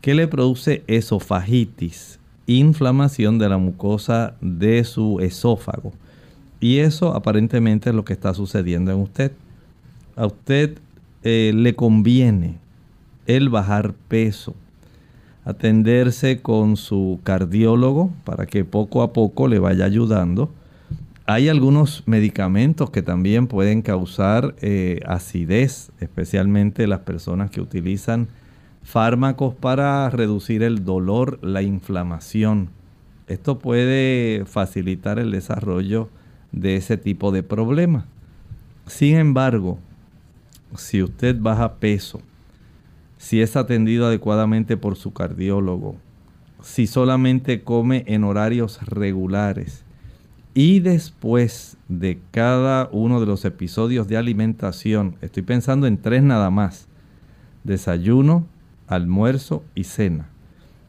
[0.00, 5.92] que le produce esofagitis, inflamación de la mucosa de su esófago.
[6.60, 9.32] Y eso aparentemente es lo que está sucediendo en usted.
[10.16, 10.78] A usted
[11.22, 12.58] eh, le conviene
[13.26, 14.54] el bajar peso,
[15.44, 20.50] atenderse con su cardiólogo para que poco a poco le vaya ayudando.
[21.26, 28.28] Hay algunos medicamentos que también pueden causar eh, acidez, especialmente las personas que utilizan
[28.82, 32.70] fármacos para reducir el dolor, la inflamación.
[33.28, 36.08] Esto puede facilitar el desarrollo
[36.50, 38.06] de ese tipo de problema.
[38.86, 39.78] Sin embargo,
[40.76, 42.20] si usted baja peso,
[43.22, 45.94] si es atendido adecuadamente por su cardiólogo,
[46.60, 49.84] si solamente come en horarios regulares
[50.54, 56.50] y después de cada uno de los episodios de alimentación, estoy pensando en tres nada
[56.50, 56.88] más,
[57.62, 58.44] desayuno,
[58.88, 60.28] almuerzo y cena,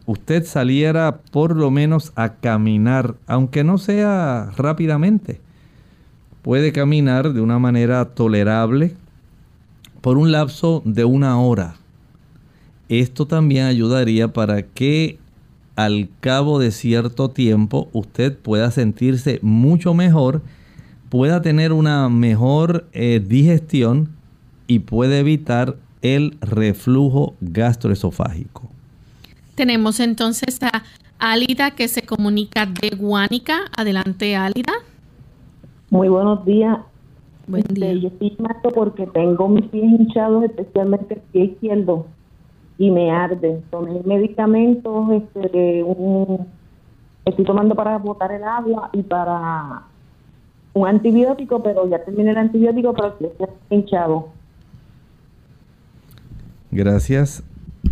[0.07, 5.39] usted saliera por lo menos a caminar, aunque no sea rápidamente,
[6.41, 8.95] puede caminar de una manera tolerable
[10.01, 11.75] por un lapso de una hora.
[12.89, 15.17] Esto también ayudaría para que
[15.75, 20.41] al cabo de cierto tiempo usted pueda sentirse mucho mejor,
[21.09, 24.09] pueda tener una mejor eh, digestión
[24.67, 28.69] y puede evitar el reflujo gastroesofágico.
[29.55, 30.83] Tenemos entonces a
[31.19, 33.61] Álida que se comunica de Guánica.
[33.77, 34.73] Adelante, Álida.
[35.89, 36.79] Muy buenos días.
[37.47, 37.93] Buen este, día.
[37.93, 38.35] Yo estoy
[38.73, 42.07] porque tengo mis pies hinchados, especialmente el pie izquierdo,
[42.77, 43.61] y me arde.
[43.69, 46.47] Tomé medicamentos, este, un,
[47.25, 49.83] estoy tomando para botar el agua y para
[50.73, 54.29] un antibiótico, pero ya terminé el antibiótico, pero está hinchado.
[56.71, 57.43] Gracias.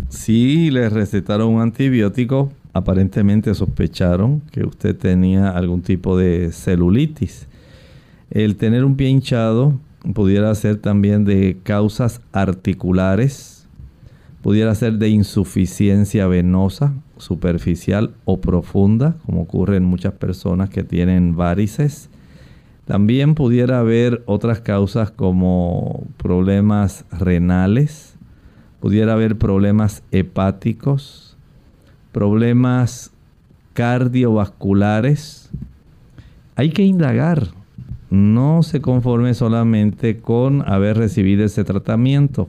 [0.08, 7.46] Si le recetaron un antibiótico, aparentemente sospecharon que usted tenía algún tipo de celulitis.
[8.30, 9.74] El tener un pie hinchado
[10.14, 13.61] pudiera ser también de causas articulares,
[14.42, 21.36] pudiera ser de insuficiencia venosa, superficial o profunda, como ocurre en muchas personas que tienen
[21.36, 22.10] varices.
[22.84, 28.16] También pudiera haber otras causas como problemas renales,
[28.80, 31.36] pudiera haber problemas hepáticos,
[32.10, 33.12] problemas
[33.74, 35.50] cardiovasculares.
[36.56, 37.46] Hay que indagar,
[38.10, 42.48] no se conforme solamente con haber recibido ese tratamiento.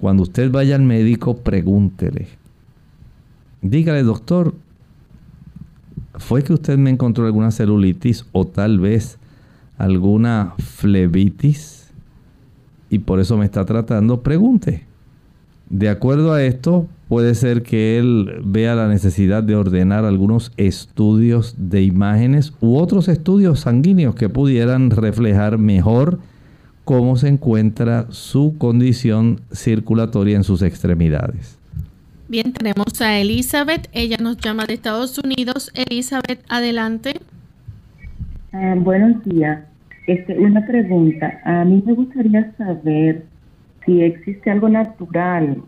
[0.00, 2.28] Cuando usted vaya al médico, pregúntele.
[3.62, 4.54] Dígale, doctor,
[6.14, 9.18] ¿fue que usted me encontró alguna celulitis o tal vez
[9.76, 11.90] alguna flebitis
[12.90, 14.22] y por eso me está tratando?
[14.22, 14.86] Pregunte.
[15.68, 21.56] De acuerdo a esto, puede ser que él vea la necesidad de ordenar algunos estudios
[21.58, 26.20] de imágenes u otros estudios sanguíneos que pudieran reflejar mejor
[26.88, 31.58] cómo se encuentra su condición circulatoria en sus extremidades.
[32.28, 35.70] Bien, tenemos a Elizabeth, ella nos llama de Estados Unidos.
[35.74, 37.20] Elizabeth, adelante.
[38.54, 39.64] Ah, buenos días.
[40.06, 41.38] Este, una pregunta.
[41.44, 43.26] A mí me gustaría saber
[43.84, 45.60] si existe algo natural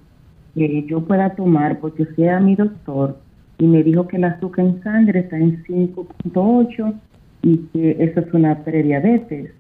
[0.55, 3.21] que yo pueda tomar, porque fui a mi doctor
[3.59, 6.95] y me dijo que el azúcar en sangre está en 5.8
[7.43, 9.60] y que eso es una prediabetes.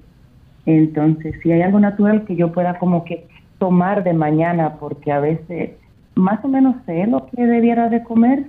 [0.67, 3.27] Entonces, si hay algo natural que yo pueda como que
[3.59, 5.73] tomar de mañana, porque a veces
[6.15, 8.47] más o menos sé lo que debiera de comer,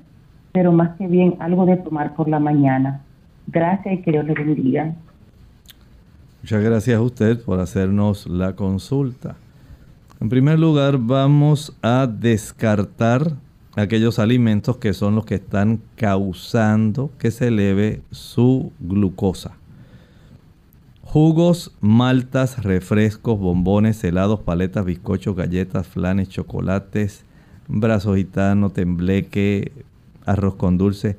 [0.51, 3.01] pero más que bien algo de tomar por la mañana.
[3.47, 4.93] Gracias y que Dios le bendiga.
[6.41, 9.35] Muchas gracias a usted por hacernos la consulta.
[10.19, 13.33] En primer lugar, vamos a descartar
[13.75, 19.60] aquellos alimentos que son los que están causando que se eleve su glucosa.
[21.11, 27.25] Jugos, maltas, refrescos, bombones, helados, paletas, bizcochos, galletas, flanes, chocolates,
[27.67, 29.73] brazo gitano, tembleque,
[30.25, 31.17] arroz con dulce,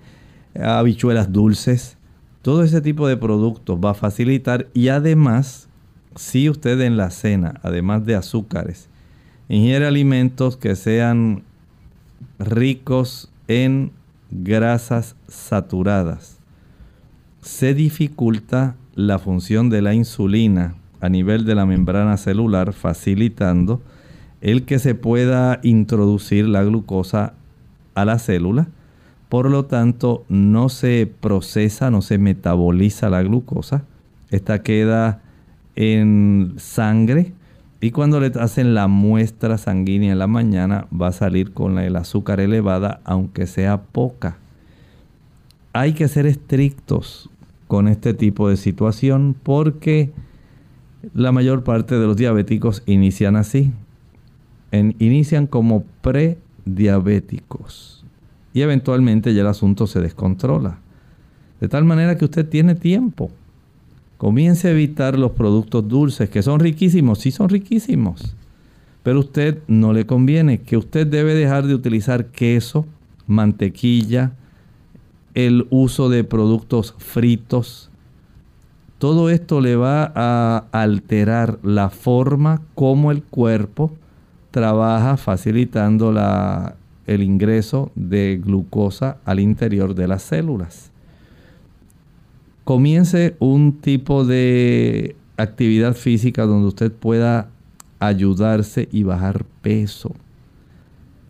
[0.59, 1.99] habichuelas dulces.
[2.41, 5.69] Todo ese tipo de productos va a facilitar y además,
[6.17, 8.89] si usted en la cena, además de azúcares,
[9.51, 11.43] Ingiere alimentos que sean
[12.39, 13.93] ricos en
[14.31, 16.39] grasas saturadas.
[17.43, 23.83] Se dificulta la función de la insulina a nivel de la membrana celular, facilitando
[24.41, 27.35] el que se pueda introducir la glucosa
[27.95, 28.69] a la célula.
[29.29, 33.85] Por lo tanto, no se procesa, no se metaboliza la glucosa.
[34.31, 35.23] Esta queda
[35.75, 37.33] en sangre
[37.81, 41.97] y cuando le hacen la muestra sanguínea en la mañana, va a salir con el
[41.97, 44.37] azúcar elevada, aunque sea poca.
[45.73, 47.29] Hay que ser estrictos
[47.69, 50.13] con este tipo de situación porque
[51.15, 53.73] la mayor parte de los diabéticos inician así.
[54.73, 58.07] inician como prediabéticos.
[58.55, 60.79] Y eventualmente ya el asunto se descontrola.
[61.61, 63.31] De tal manera que usted tiene tiempo
[64.23, 68.37] Comience a evitar los productos dulces, que son riquísimos, sí son riquísimos.
[69.03, 72.87] Pero a usted no le conviene, que usted debe dejar de utilizar queso,
[73.27, 74.31] mantequilla,
[75.35, 77.91] el uso de productos fritos.
[78.99, 83.93] Todo esto le va a alterar la forma como el cuerpo
[84.51, 86.77] trabaja facilitando la,
[87.07, 90.93] el ingreso de glucosa al interior de las células
[92.65, 97.49] comience un tipo de actividad física donde usted pueda
[97.99, 100.15] ayudarse y bajar peso.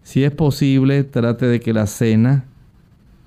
[0.03, 2.45] Si es posible, trate de que la cena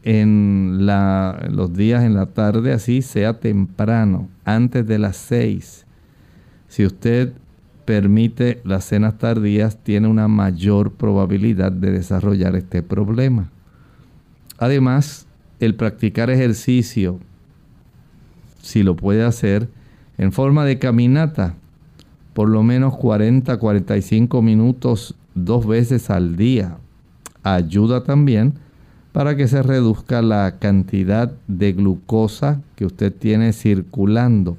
[0.05, 5.85] en, los días en la tarde así sea temprano, antes de las 6.
[6.67, 7.33] Si usted
[7.85, 13.49] permite las cenas tardías, tiene una mayor probabilidad de desarrollar este problema.
[14.59, 15.27] Además,
[15.59, 17.19] el practicar ejercicio
[18.61, 19.69] si lo puede hacer
[20.17, 21.55] en forma de caminata,
[22.33, 26.77] por lo menos 40, 45 minutos dos veces al día.
[27.43, 28.55] Ayuda también
[29.15, 34.57] para que se reduzca la cantidad de glucosa que usted tiene circulando.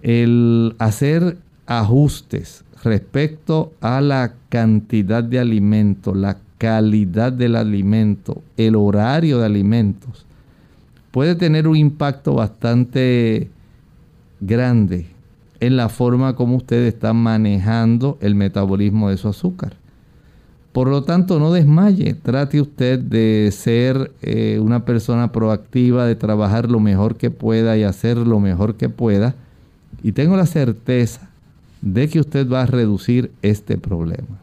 [0.00, 1.36] El hacer
[1.66, 10.24] ajustes respecto a la cantidad de alimento, la calidad del alimento, el horario de alimentos,
[11.10, 13.50] puede tener un impacto bastante
[14.40, 15.08] grande
[15.60, 19.81] en la forma como usted está manejando el metabolismo de su azúcar.
[20.72, 26.70] Por lo tanto, no desmaye, trate usted de ser eh, una persona proactiva, de trabajar
[26.70, 29.34] lo mejor que pueda y hacer lo mejor que pueda.
[30.02, 31.28] Y tengo la certeza
[31.82, 34.40] de que usted va a reducir este problema.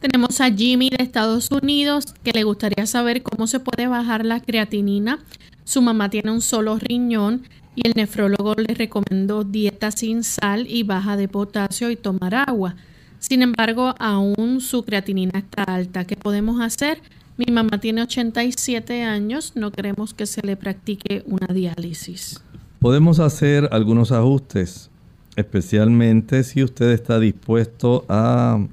[0.00, 4.40] Tenemos a Jimmy de Estados Unidos que le gustaría saber cómo se puede bajar la
[4.40, 5.18] creatinina
[5.70, 7.42] su mamá tiene un solo riñón,
[7.76, 12.74] y el nefrólogo le recomendó dieta sin sal y baja de potasio y tomar agua.
[13.20, 16.04] Sin embargo, aún su creatinina está alta.
[16.04, 17.02] ¿Qué podemos hacer?
[17.36, 22.42] Mi mamá tiene 87 años, no queremos que se le practique una diálisis.
[22.80, 24.90] Podemos hacer algunos ajustes,
[25.36, 28.66] especialmente si usted está dispuesto a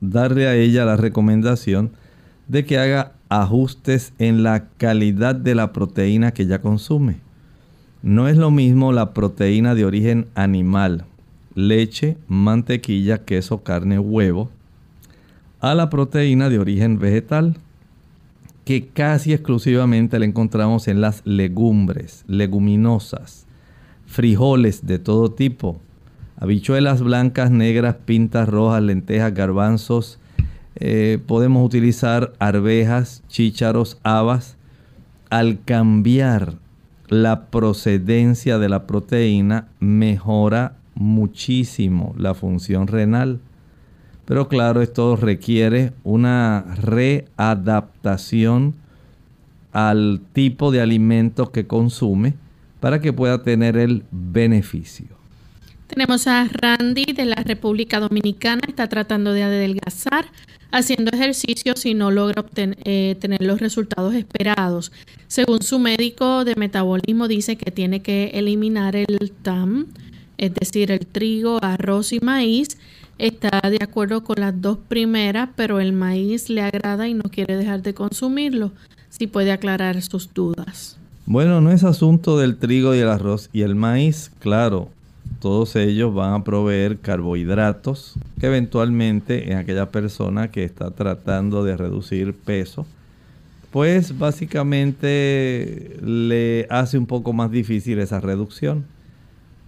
[0.00, 1.90] darle a ella la recomendación
[2.46, 7.18] de que haga ajustes en la calidad de la proteína que ella consume.
[8.02, 11.04] No es lo mismo la proteína de origen animal,
[11.56, 14.50] leche, mantequilla, queso, carne, huevo,
[15.58, 17.56] a la proteína de origen vegetal,
[18.64, 23.46] que casi exclusivamente la encontramos en las legumbres, leguminosas,
[24.06, 25.80] frijoles de todo tipo,
[26.38, 30.18] habichuelas blancas, negras, pintas rojas, lentejas, garbanzos,
[30.78, 34.56] eh, podemos utilizar arvejas, chícharos, habas.
[35.30, 36.54] Al cambiar
[37.08, 43.38] la procedencia de la proteína, mejora muchísimo la función renal.
[44.24, 48.74] Pero claro, esto requiere una readaptación
[49.72, 52.34] al tipo de alimentos que consume
[52.80, 55.06] para que pueda tener el beneficio.
[55.86, 60.26] Tenemos a Randy de la República Dominicana, está tratando de adelgazar,
[60.72, 64.90] haciendo ejercicios y no logra obtener, eh, tener los resultados esperados.
[65.28, 69.86] Según su médico de metabolismo dice que tiene que eliminar el TAM,
[70.38, 72.78] es decir, el trigo, arroz y maíz.
[73.18, 77.56] Está de acuerdo con las dos primeras, pero el maíz le agrada y no quiere
[77.56, 78.72] dejar de consumirlo.
[79.08, 80.98] Si puede aclarar sus dudas.
[81.24, 84.90] Bueno, no es asunto del trigo y el arroz y el maíz, claro
[85.40, 91.76] todos ellos van a proveer carbohidratos que eventualmente en aquella persona que está tratando de
[91.76, 92.86] reducir peso,
[93.70, 98.84] pues básicamente le hace un poco más difícil esa reducción.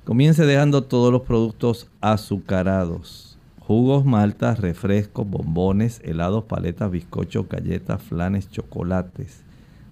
[0.09, 8.51] Comience dejando todos los productos azucarados, jugos, maltas, refrescos, bombones, helados, paletas, bizcochos, galletas, flanes,
[8.51, 9.43] chocolates.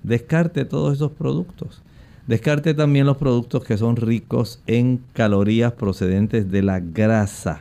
[0.03, 1.83] Descarte todos esos productos.
[2.27, 7.61] Descarte también los productos que son ricos en calorías procedentes de la grasa,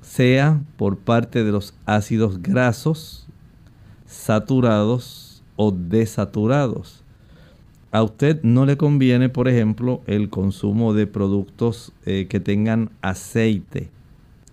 [0.00, 3.26] sea por parte de los ácidos grasos,
[4.06, 7.02] saturados o desaturados.
[7.96, 13.88] A usted no le conviene, por ejemplo, el consumo de productos eh, que tengan aceite,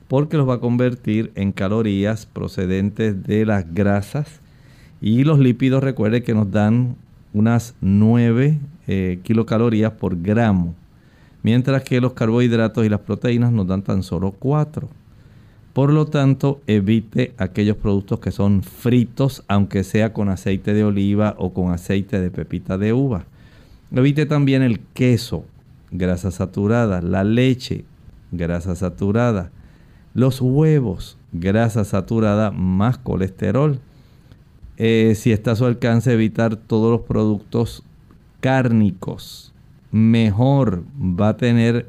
[0.08, 4.40] porque los va a convertir en calorías procedentes de las grasas
[5.02, 6.96] y los lípidos, recuerde que nos dan
[7.34, 10.74] unas 9 eh, kilocalorías por gramo,
[11.42, 14.88] mientras que los carbohidratos y las proteínas nos dan tan solo 4.
[15.74, 21.36] Por lo tanto, evite aquellos productos que son fritos, aunque sea con aceite de oliva
[21.38, 23.26] o con aceite de pepita de uva.
[23.96, 25.46] Evite también el queso,
[25.92, 27.86] grasa saturada, la leche,
[28.32, 29.52] grasa saturada,
[30.16, 33.80] los huevos, grasa saturada más colesterol.
[34.78, 37.84] Eh, si está a su alcance, evitar todos los productos
[38.42, 39.54] cárnicos,
[39.92, 41.88] mejor va a tener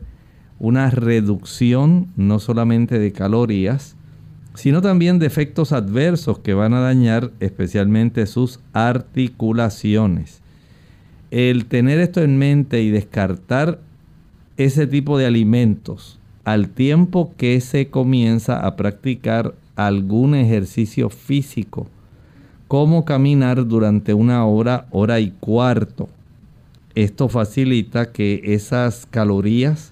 [0.58, 3.96] una reducción no solamente de calorías,
[4.52, 10.43] sino también de efectos adversos que van a dañar especialmente sus articulaciones.
[11.34, 13.80] El tener esto en mente y descartar
[14.56, 21.88] ese tipo de alimentos al tiempo que se comienza a practicar algún ejercicio físico,
[22.68, 26.08] como caminar durante una hora, hora y cuarto,
[26.94, 29.90] esto facilita que esas calorías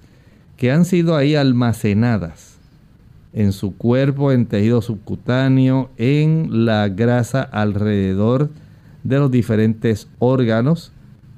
[0.55, 2.57] que han sido ahí almacenadas
[3.33, 8.49] en su cuerpo, en tejido subcutáneo, en la grasa alrededor
[9.03, 10.93] de los diferentes órganos,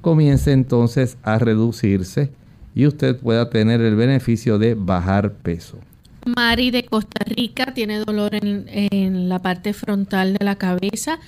[0.06, 2.30] comience entonces a reducirse
[2.76, 5.78] y usted pueda tener el beneficio de bajar peso.
[6.24, 11.18] Mari de Costa Rica tiene dolor en, la parte frontal de la cabeza,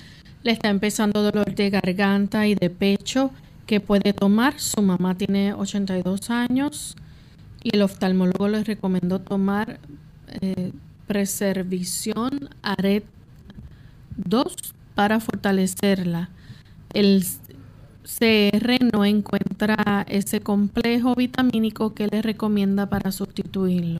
[0.43, 3.31] le está empezando dolor de garganta y de pecho
[3.65, 4.57] que puede tomar.
[4.61, 6.95] Su mamá tiene 82 años
[7.61, 9.77] y el oftalmólogo le recomendó tomar
[10.39, 10.71] eh,
[11.05, 13.03] Preservisión Aret
[14.15, 14.55] 2
[14.95, 16.29] para fortalecerla.
[16.93, 17.25] El
[18.17, 23.99] CR no encuentra ese complejo vitamínico que le recomienda para sustituirlo.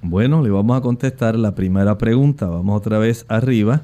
[0.00, 2.46] Bueno, le vamos a contestar la primera pregunta.
[2.48, 3.82] Vamos otra vez arriba.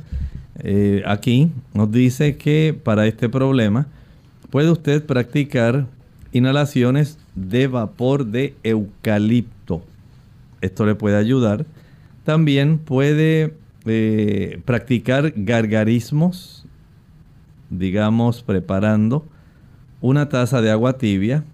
[0.61, 3.87] Eh, aquí nos dice que para este problema
[4.51, 5.87] puede usted practicar
[6.33, 9.83] inhalaciones de vapor de eucalipto.
[10.61, 11.67] Esto le puede ayudar.
[12.25, 13.55] También puede
[13.85, 16.67] eh, practicar gargarismos,
[17.71, 19.25] digamos, preparando
[20.01, 21.45] una taza de agua tibia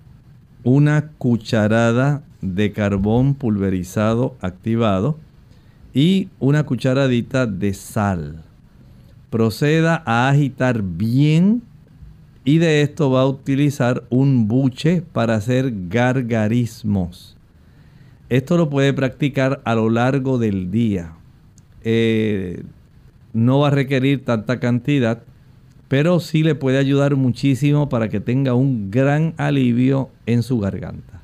[0.64, 5.18] una cucharada de carbón pulverizado activado
[5.92, 8.42] y una cucharadita de sal.
[9.30, 11.62] Proceda a agitar bien
[12.44, 17.36] y de esto va a utilizar un buche para hacer gargarismos.
[18.30, 21.12] Esto lo puede practicar a lo largo del día.
[21.82, 22.64] Eh,
[23.34, 25.22] no va a requerir tanta cantidad,
[25.94, 31.20] pero sí le puede ayudar muchísimo para que tenga un gran alivio en su garganta.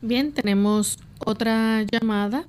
[0.00, 2.44] Bien, tenemos otra llamada.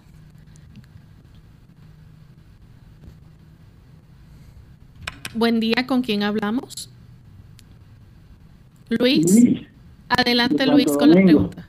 [5.34, 6.92] Buen día, ¿con quién hablamos?
[8.90, 9.26] Luis.
[10.08, 11.68] Adelante Luis con la pregunta.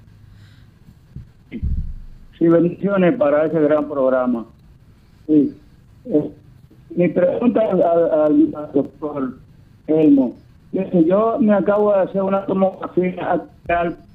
[2.38, 4.44] Sí, bendiciones para ese gran programa.
[5.26, 5.54] Sí.
[6.04, 6.30] Eh,
[6.96, 9.34] mi pregunta al, doctor
[9.86, 10.34] Elmo.
[10.72, 13.42] yo me acabo de hacer una tomografía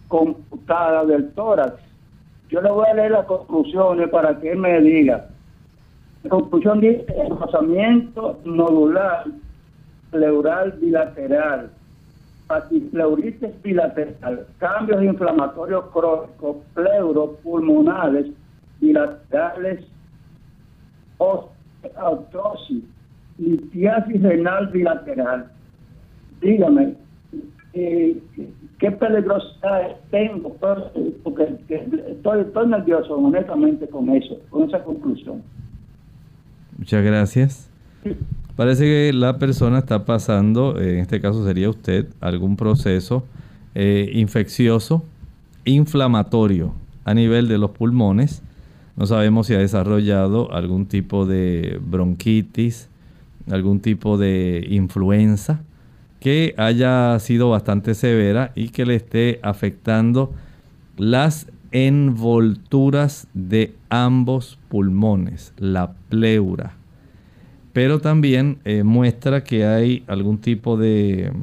[0.08, 1.74] computada del tórax.
[2.50, 5.26] Yo le voy a leer las conclusiones para que me diga.
[6.24, 9.26] La conclusión dice rozamiento nodular
[10.12, 11.70] pleural bilateral,
[12.48, 18.28] patipleuritis bilateral, cambios inflamatorios crónicos, pleuropulmonales
[18.80, 19.86] bilaterales,
[21.86, 22.84] osteoartrosis,
[23.38, 25.52] litiasis renal bilateral.
[26.42, 26.96] Dígame,
[27.74, 28.18] eh,
[28.80, 30.56] ¿qué peligrosidad tengo?
[31.24, 35.42] Porque estoy, estoy nervioso, honestamente, con eso, con esa conclusión.
[36.78, 37.70] Muchas gracias.
[38.56, 43.26] Parece que la persona está pasando, en este caso sería usted, algún proceso
[43.74, 45.04] eh, infeccioso,
[45.66, 46.74] inflamatorio
[47.04, 48.42] a nivel de los pulmones.
[48.96, 52.90] No sabemos si ha desarrollado algún tipo de bronquitis,
[53.52, 55.62] algún tipo de influenza
[56.20, 60.34] que haya sido bastante severa y que le esté afectando
[60.98, 66.78] las envolturas de ambos pulmones, la pleura
[67.76, 71.34] pero también eh, muestra que hay algún tipo de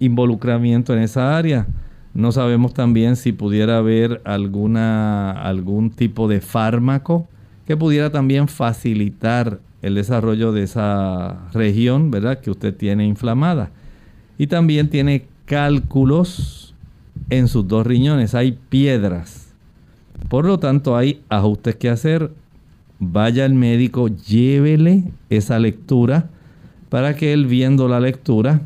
[0.00, 1.66] involucramiento en esa área.
[2.14, 7.28] No sabemos también si pudiera haber alguna, algún tipo de fármaco
[7.66, 12.40] que pudiera también facilitar el desarrollo de esa región, ¿verdad?
[12.40, 13.70] Que usted tiene inflamada.
[14.38, 16.74] Y también tiene cálculos
[17.30, 19.48] en sus dos riñones, hay piedras.
[20.28, 22.30] Por lo tanto, hay ajustes que hacer
[22.98, 26.30] vaya al médico, llévele esa lectura
[26.88, 28.60] para que él viendo la lectura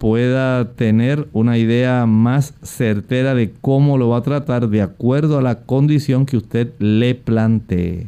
[0.00, 5.42] pueda tener una idea más certera de cómo lo va a tratar de acuerdo a
[5.42, 8.06] la condición que usted le plantee.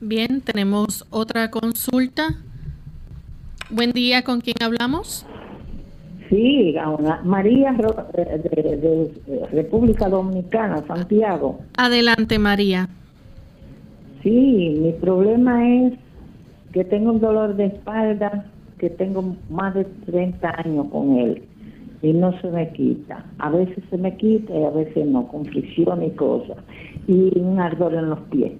[0.00, 2.36] Bien, tenemos otra consulta.
[3.70, 5.26] Buen día, ¿con quién hablamos?
[6.30, 6.76] Sí,
[7.24, 11.58] María de, de República Dominicana, Santiago.
[11.76, 12.88] Adelante, María.
[14.22, 15.94] Sí, mi problema es
[16.72, 18.46] que tengo un dolor de espalda
[18.78, 21.42] que tengo más de 30 años con él
[22.02, 23.24] y no se me quita.
[23.38, 26.58] A veces se me quita y a veces no, con fricción y cosas.
[27.06, 28.52] Y un ardor en los pies.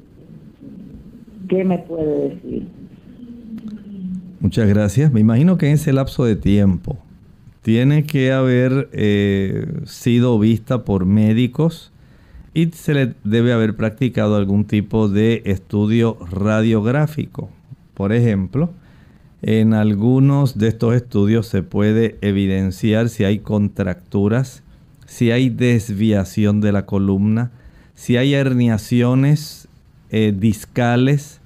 [1.49, 2.67] ¿Qué me puede decir?
[4.41, 5.12] Muchas gracias.
[5.12, 6.97] Me imagino que en ese lapso de tiempo
[7.62, 11.93] tiene que haber eh, sido vista por médicos
[12.55, 17.51] y se le debe haber practicado algún tipo de estudio radiográfico.
[17.95, 18.71] Por ejemplo,
[19.43, 24.62] en algunos de estos estudios se puede evidenciar si hay contracturas,
[25.07, 27.53] si hay desviación de la columna,
[27.95, 29.68] si hay herniaciones
[30.11, 31.41] eh, discales,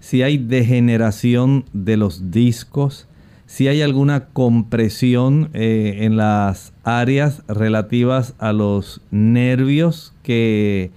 [0.00, 3.06] si hay degeneración de los discos,
[3.46, 10.90] si hay alguna compresión eh, en las áreas relativas a los nervios que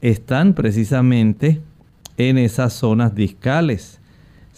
[0.00, 1.60] están precisamente
[2.16, 3.99] en esas zonas discales.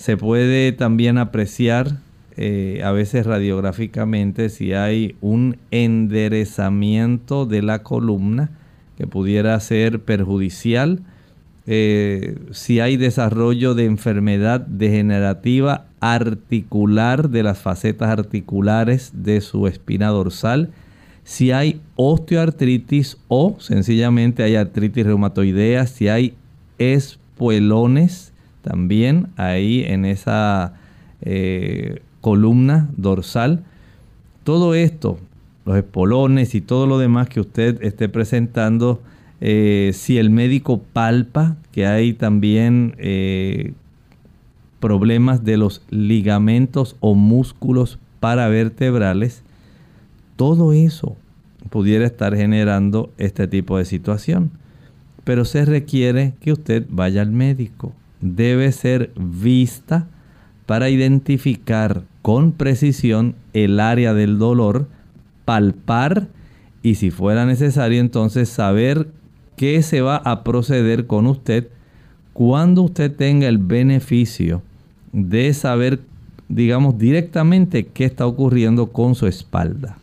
[0.02, 1.98] Se puede también apreciar
[2.36, 8.50] eh, a veces radiográficamente si hay un enderezamiento de la columna
[8.98, 11.02] que pudiera ser perjudicial,
[11.68, 20.08] eh, si hay desarrollo de enfermedad degenerativa articular de las facetas articulares de su espina
[20.08, 20.70] dorsal,
[21.22, 26.34] si hay osteoartritis o sencillamente hay artritis reumatoidea, si hay
[26.78, 28.31] espuelones
[28.62, 30.74] también ahí en esa
[31.20, 33.64] eh, columna dorsal.
[34.44, 35.18] Todo esto,
[35.66, 39.02] los espolones y todo lo demás que usted esté presentando,
[39.40, 43.72] eh, si el médico palpa que hay también eh,
[44.80, 49.42] problemas de los ligamentos o músculos paravertebrales,
[50.36, 51.16] todo eso
[51.70, 54.50] pudiera estar generando este tipo de situación.
[55.24, 57.92] Pero se requiere que usted vaya al médico.
[58.22, 60.08] Debe ser vista
[60.64, 64.88] para identificar con precisión el área del dolor,
[65.44, 66.28] palpar
[66.82, 69.08] y si fuera necesario entonces saber
[69.56, 71.68] qué se va a proceder con usted
[72.32, 74.62] cuando usted tenga el beneficio
[75.12, 76.00] de saber,
[76.48, 79.98] digamos, directamente qué está ocurriendo con su espalda.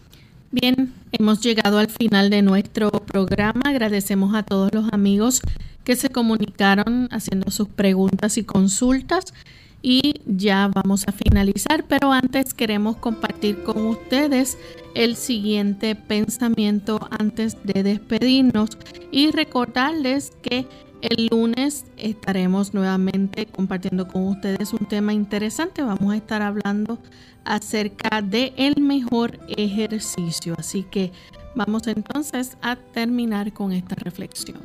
[0.51, 3.61] Bien, hemos llegado al final de nuestro programa.
[3.65, 5.41] Agradecemos a todos los amigos
[5.83, 9.33] que se comunicaron haciendo sus preguntas y consultas
[9.81, 14.57] y ya vamos a finalizar, pero antes queremos compartir con ustedes
[14.93, 18.71] el siguiente pensamiento antes de despedirnos
[19.11, 20.67] y recordarles que
[21.01, 25.81] el lunes estaremos nuevamente compartiendo con ustedes un tema interesante.
[25.81, 26.99] Vamos a estar hablando
[27.45, 30.55] acerca de el mejor ejercicio.
[30.57, 31.11] Así que
[31.55, 34.57] vamos entonces a terminar con esta reflexión.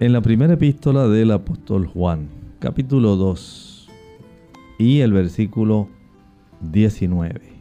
[0.00, 3.88] En la primera epístola del apóstol Juan, capítulo 2
[4.78, 5.88] y el versículo
[6.60, 7.54] 19.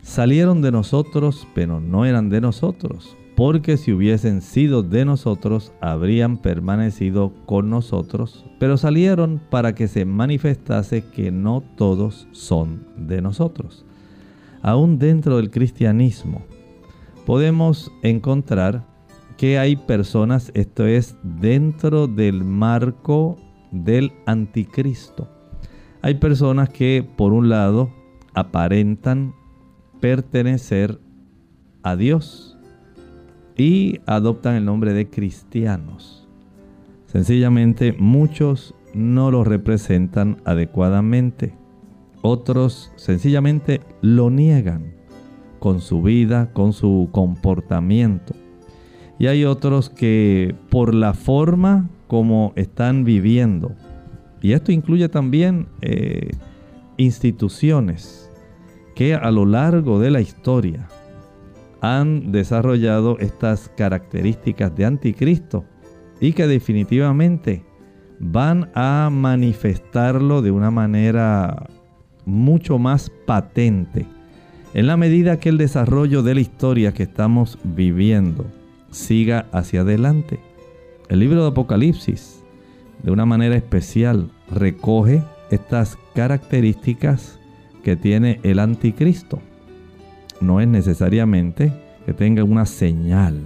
[0.00, 6.36] Salieron de nosotros, pero no eran de nosotros porque si hubiesen sido de nosotros, habrían
[6.36, 13.84] permanecido con nosotros, pero salieron para que se manifestase que no todos son de nosotros.
[14.60, 16.42] Aún dentro del cristianismo
[17.26, 18.84] podemos encontrar
[19.36, 23.36] que hay personas, esto es dentro del marco
[23.72, 25.28] del anticristo.
[26.02, 27.90] Hay personas que por un lado
[28.34, 29.34] aparentan
[30.00, 31.00] pertenecer
[31.82, 32.51] a Dios,
[33.62, 36.26] y adoptan el nombre de cristianos.
[37.06, 41.54] Sencillamente muchos no lo representan adecuadamente.
[42.22, 44.94] Otros sencillamente lo niegan
[45.60, 48.34] con su vida, con su comportamiento.
[49.20, 53.76] Y hay otros que por la forma como están viviendo,
[54.40, 56.32] y esto incluye también eh,
[56.96, 58.28] instituciones
[58.96, 60.88] que a lo largo de la historia
[61.82, 65.64] han desarrollado estas características de anticristo
[66.20, 67.64] y que definitivamente
[68.20, 71.66] van a manifestarlo de una manera
[72.24, 74.06] mucho más patente
[74.74, 78.46] en la medida que el desarrollo de la historia que estamos viviendo
[78.92, 80.38] siga hacia adelante.
[81.08, 82.44] El libro de Apocalipsis,
[83.02, 85.20] de una manera especial, recoge
[85.50, 87.40] estas características
[87.82, 89.40] que tiene el anticristo
[90.42, 91.72] no es necesariamente
[92.04, 93.40] que tenga una señal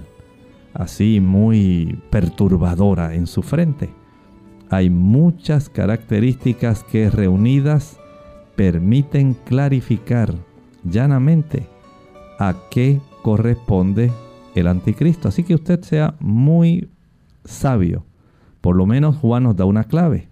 [0.73, 3.89] así muy perturbadora en su frente.
[4.69, 7.97] Hay muchas características que reunidas
[8.55, 10.35] permiten clarificar
[10.83, 11.67] llanamente
[12.39, 14.11] a qué corresponde
[14.55, 15.29] el anticristo.
[15.29, 16.89] Así que usted sea muy
[17.45, 18.03] sabio.
[18.61, 20.27] Por lo menos Juan nos da una clave.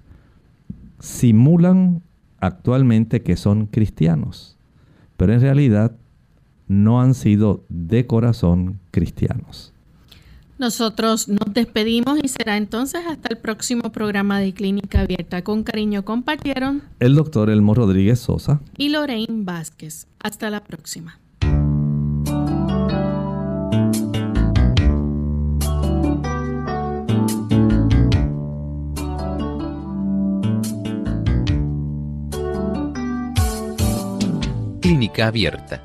[1.00, 2.02] Simulan
[2.40, 4.58] actualmente que son cristianos,
[5.18, 5.96] pero en realidad
[6.68, 9.72] no han sido de corazón cristianos.
[10.58, 15.44] Nosotros nos despedimos y será entonces hasta el próximo programa de Clínica Abierta.
[15.44, 20.08] Con cariño compartieron el doctor Elmo Rodríguez Sosa y Lorraine Vázquez.
[20.20, 21.20] Hasta la próxima.
[34.80, 35.85] Clínica Abierta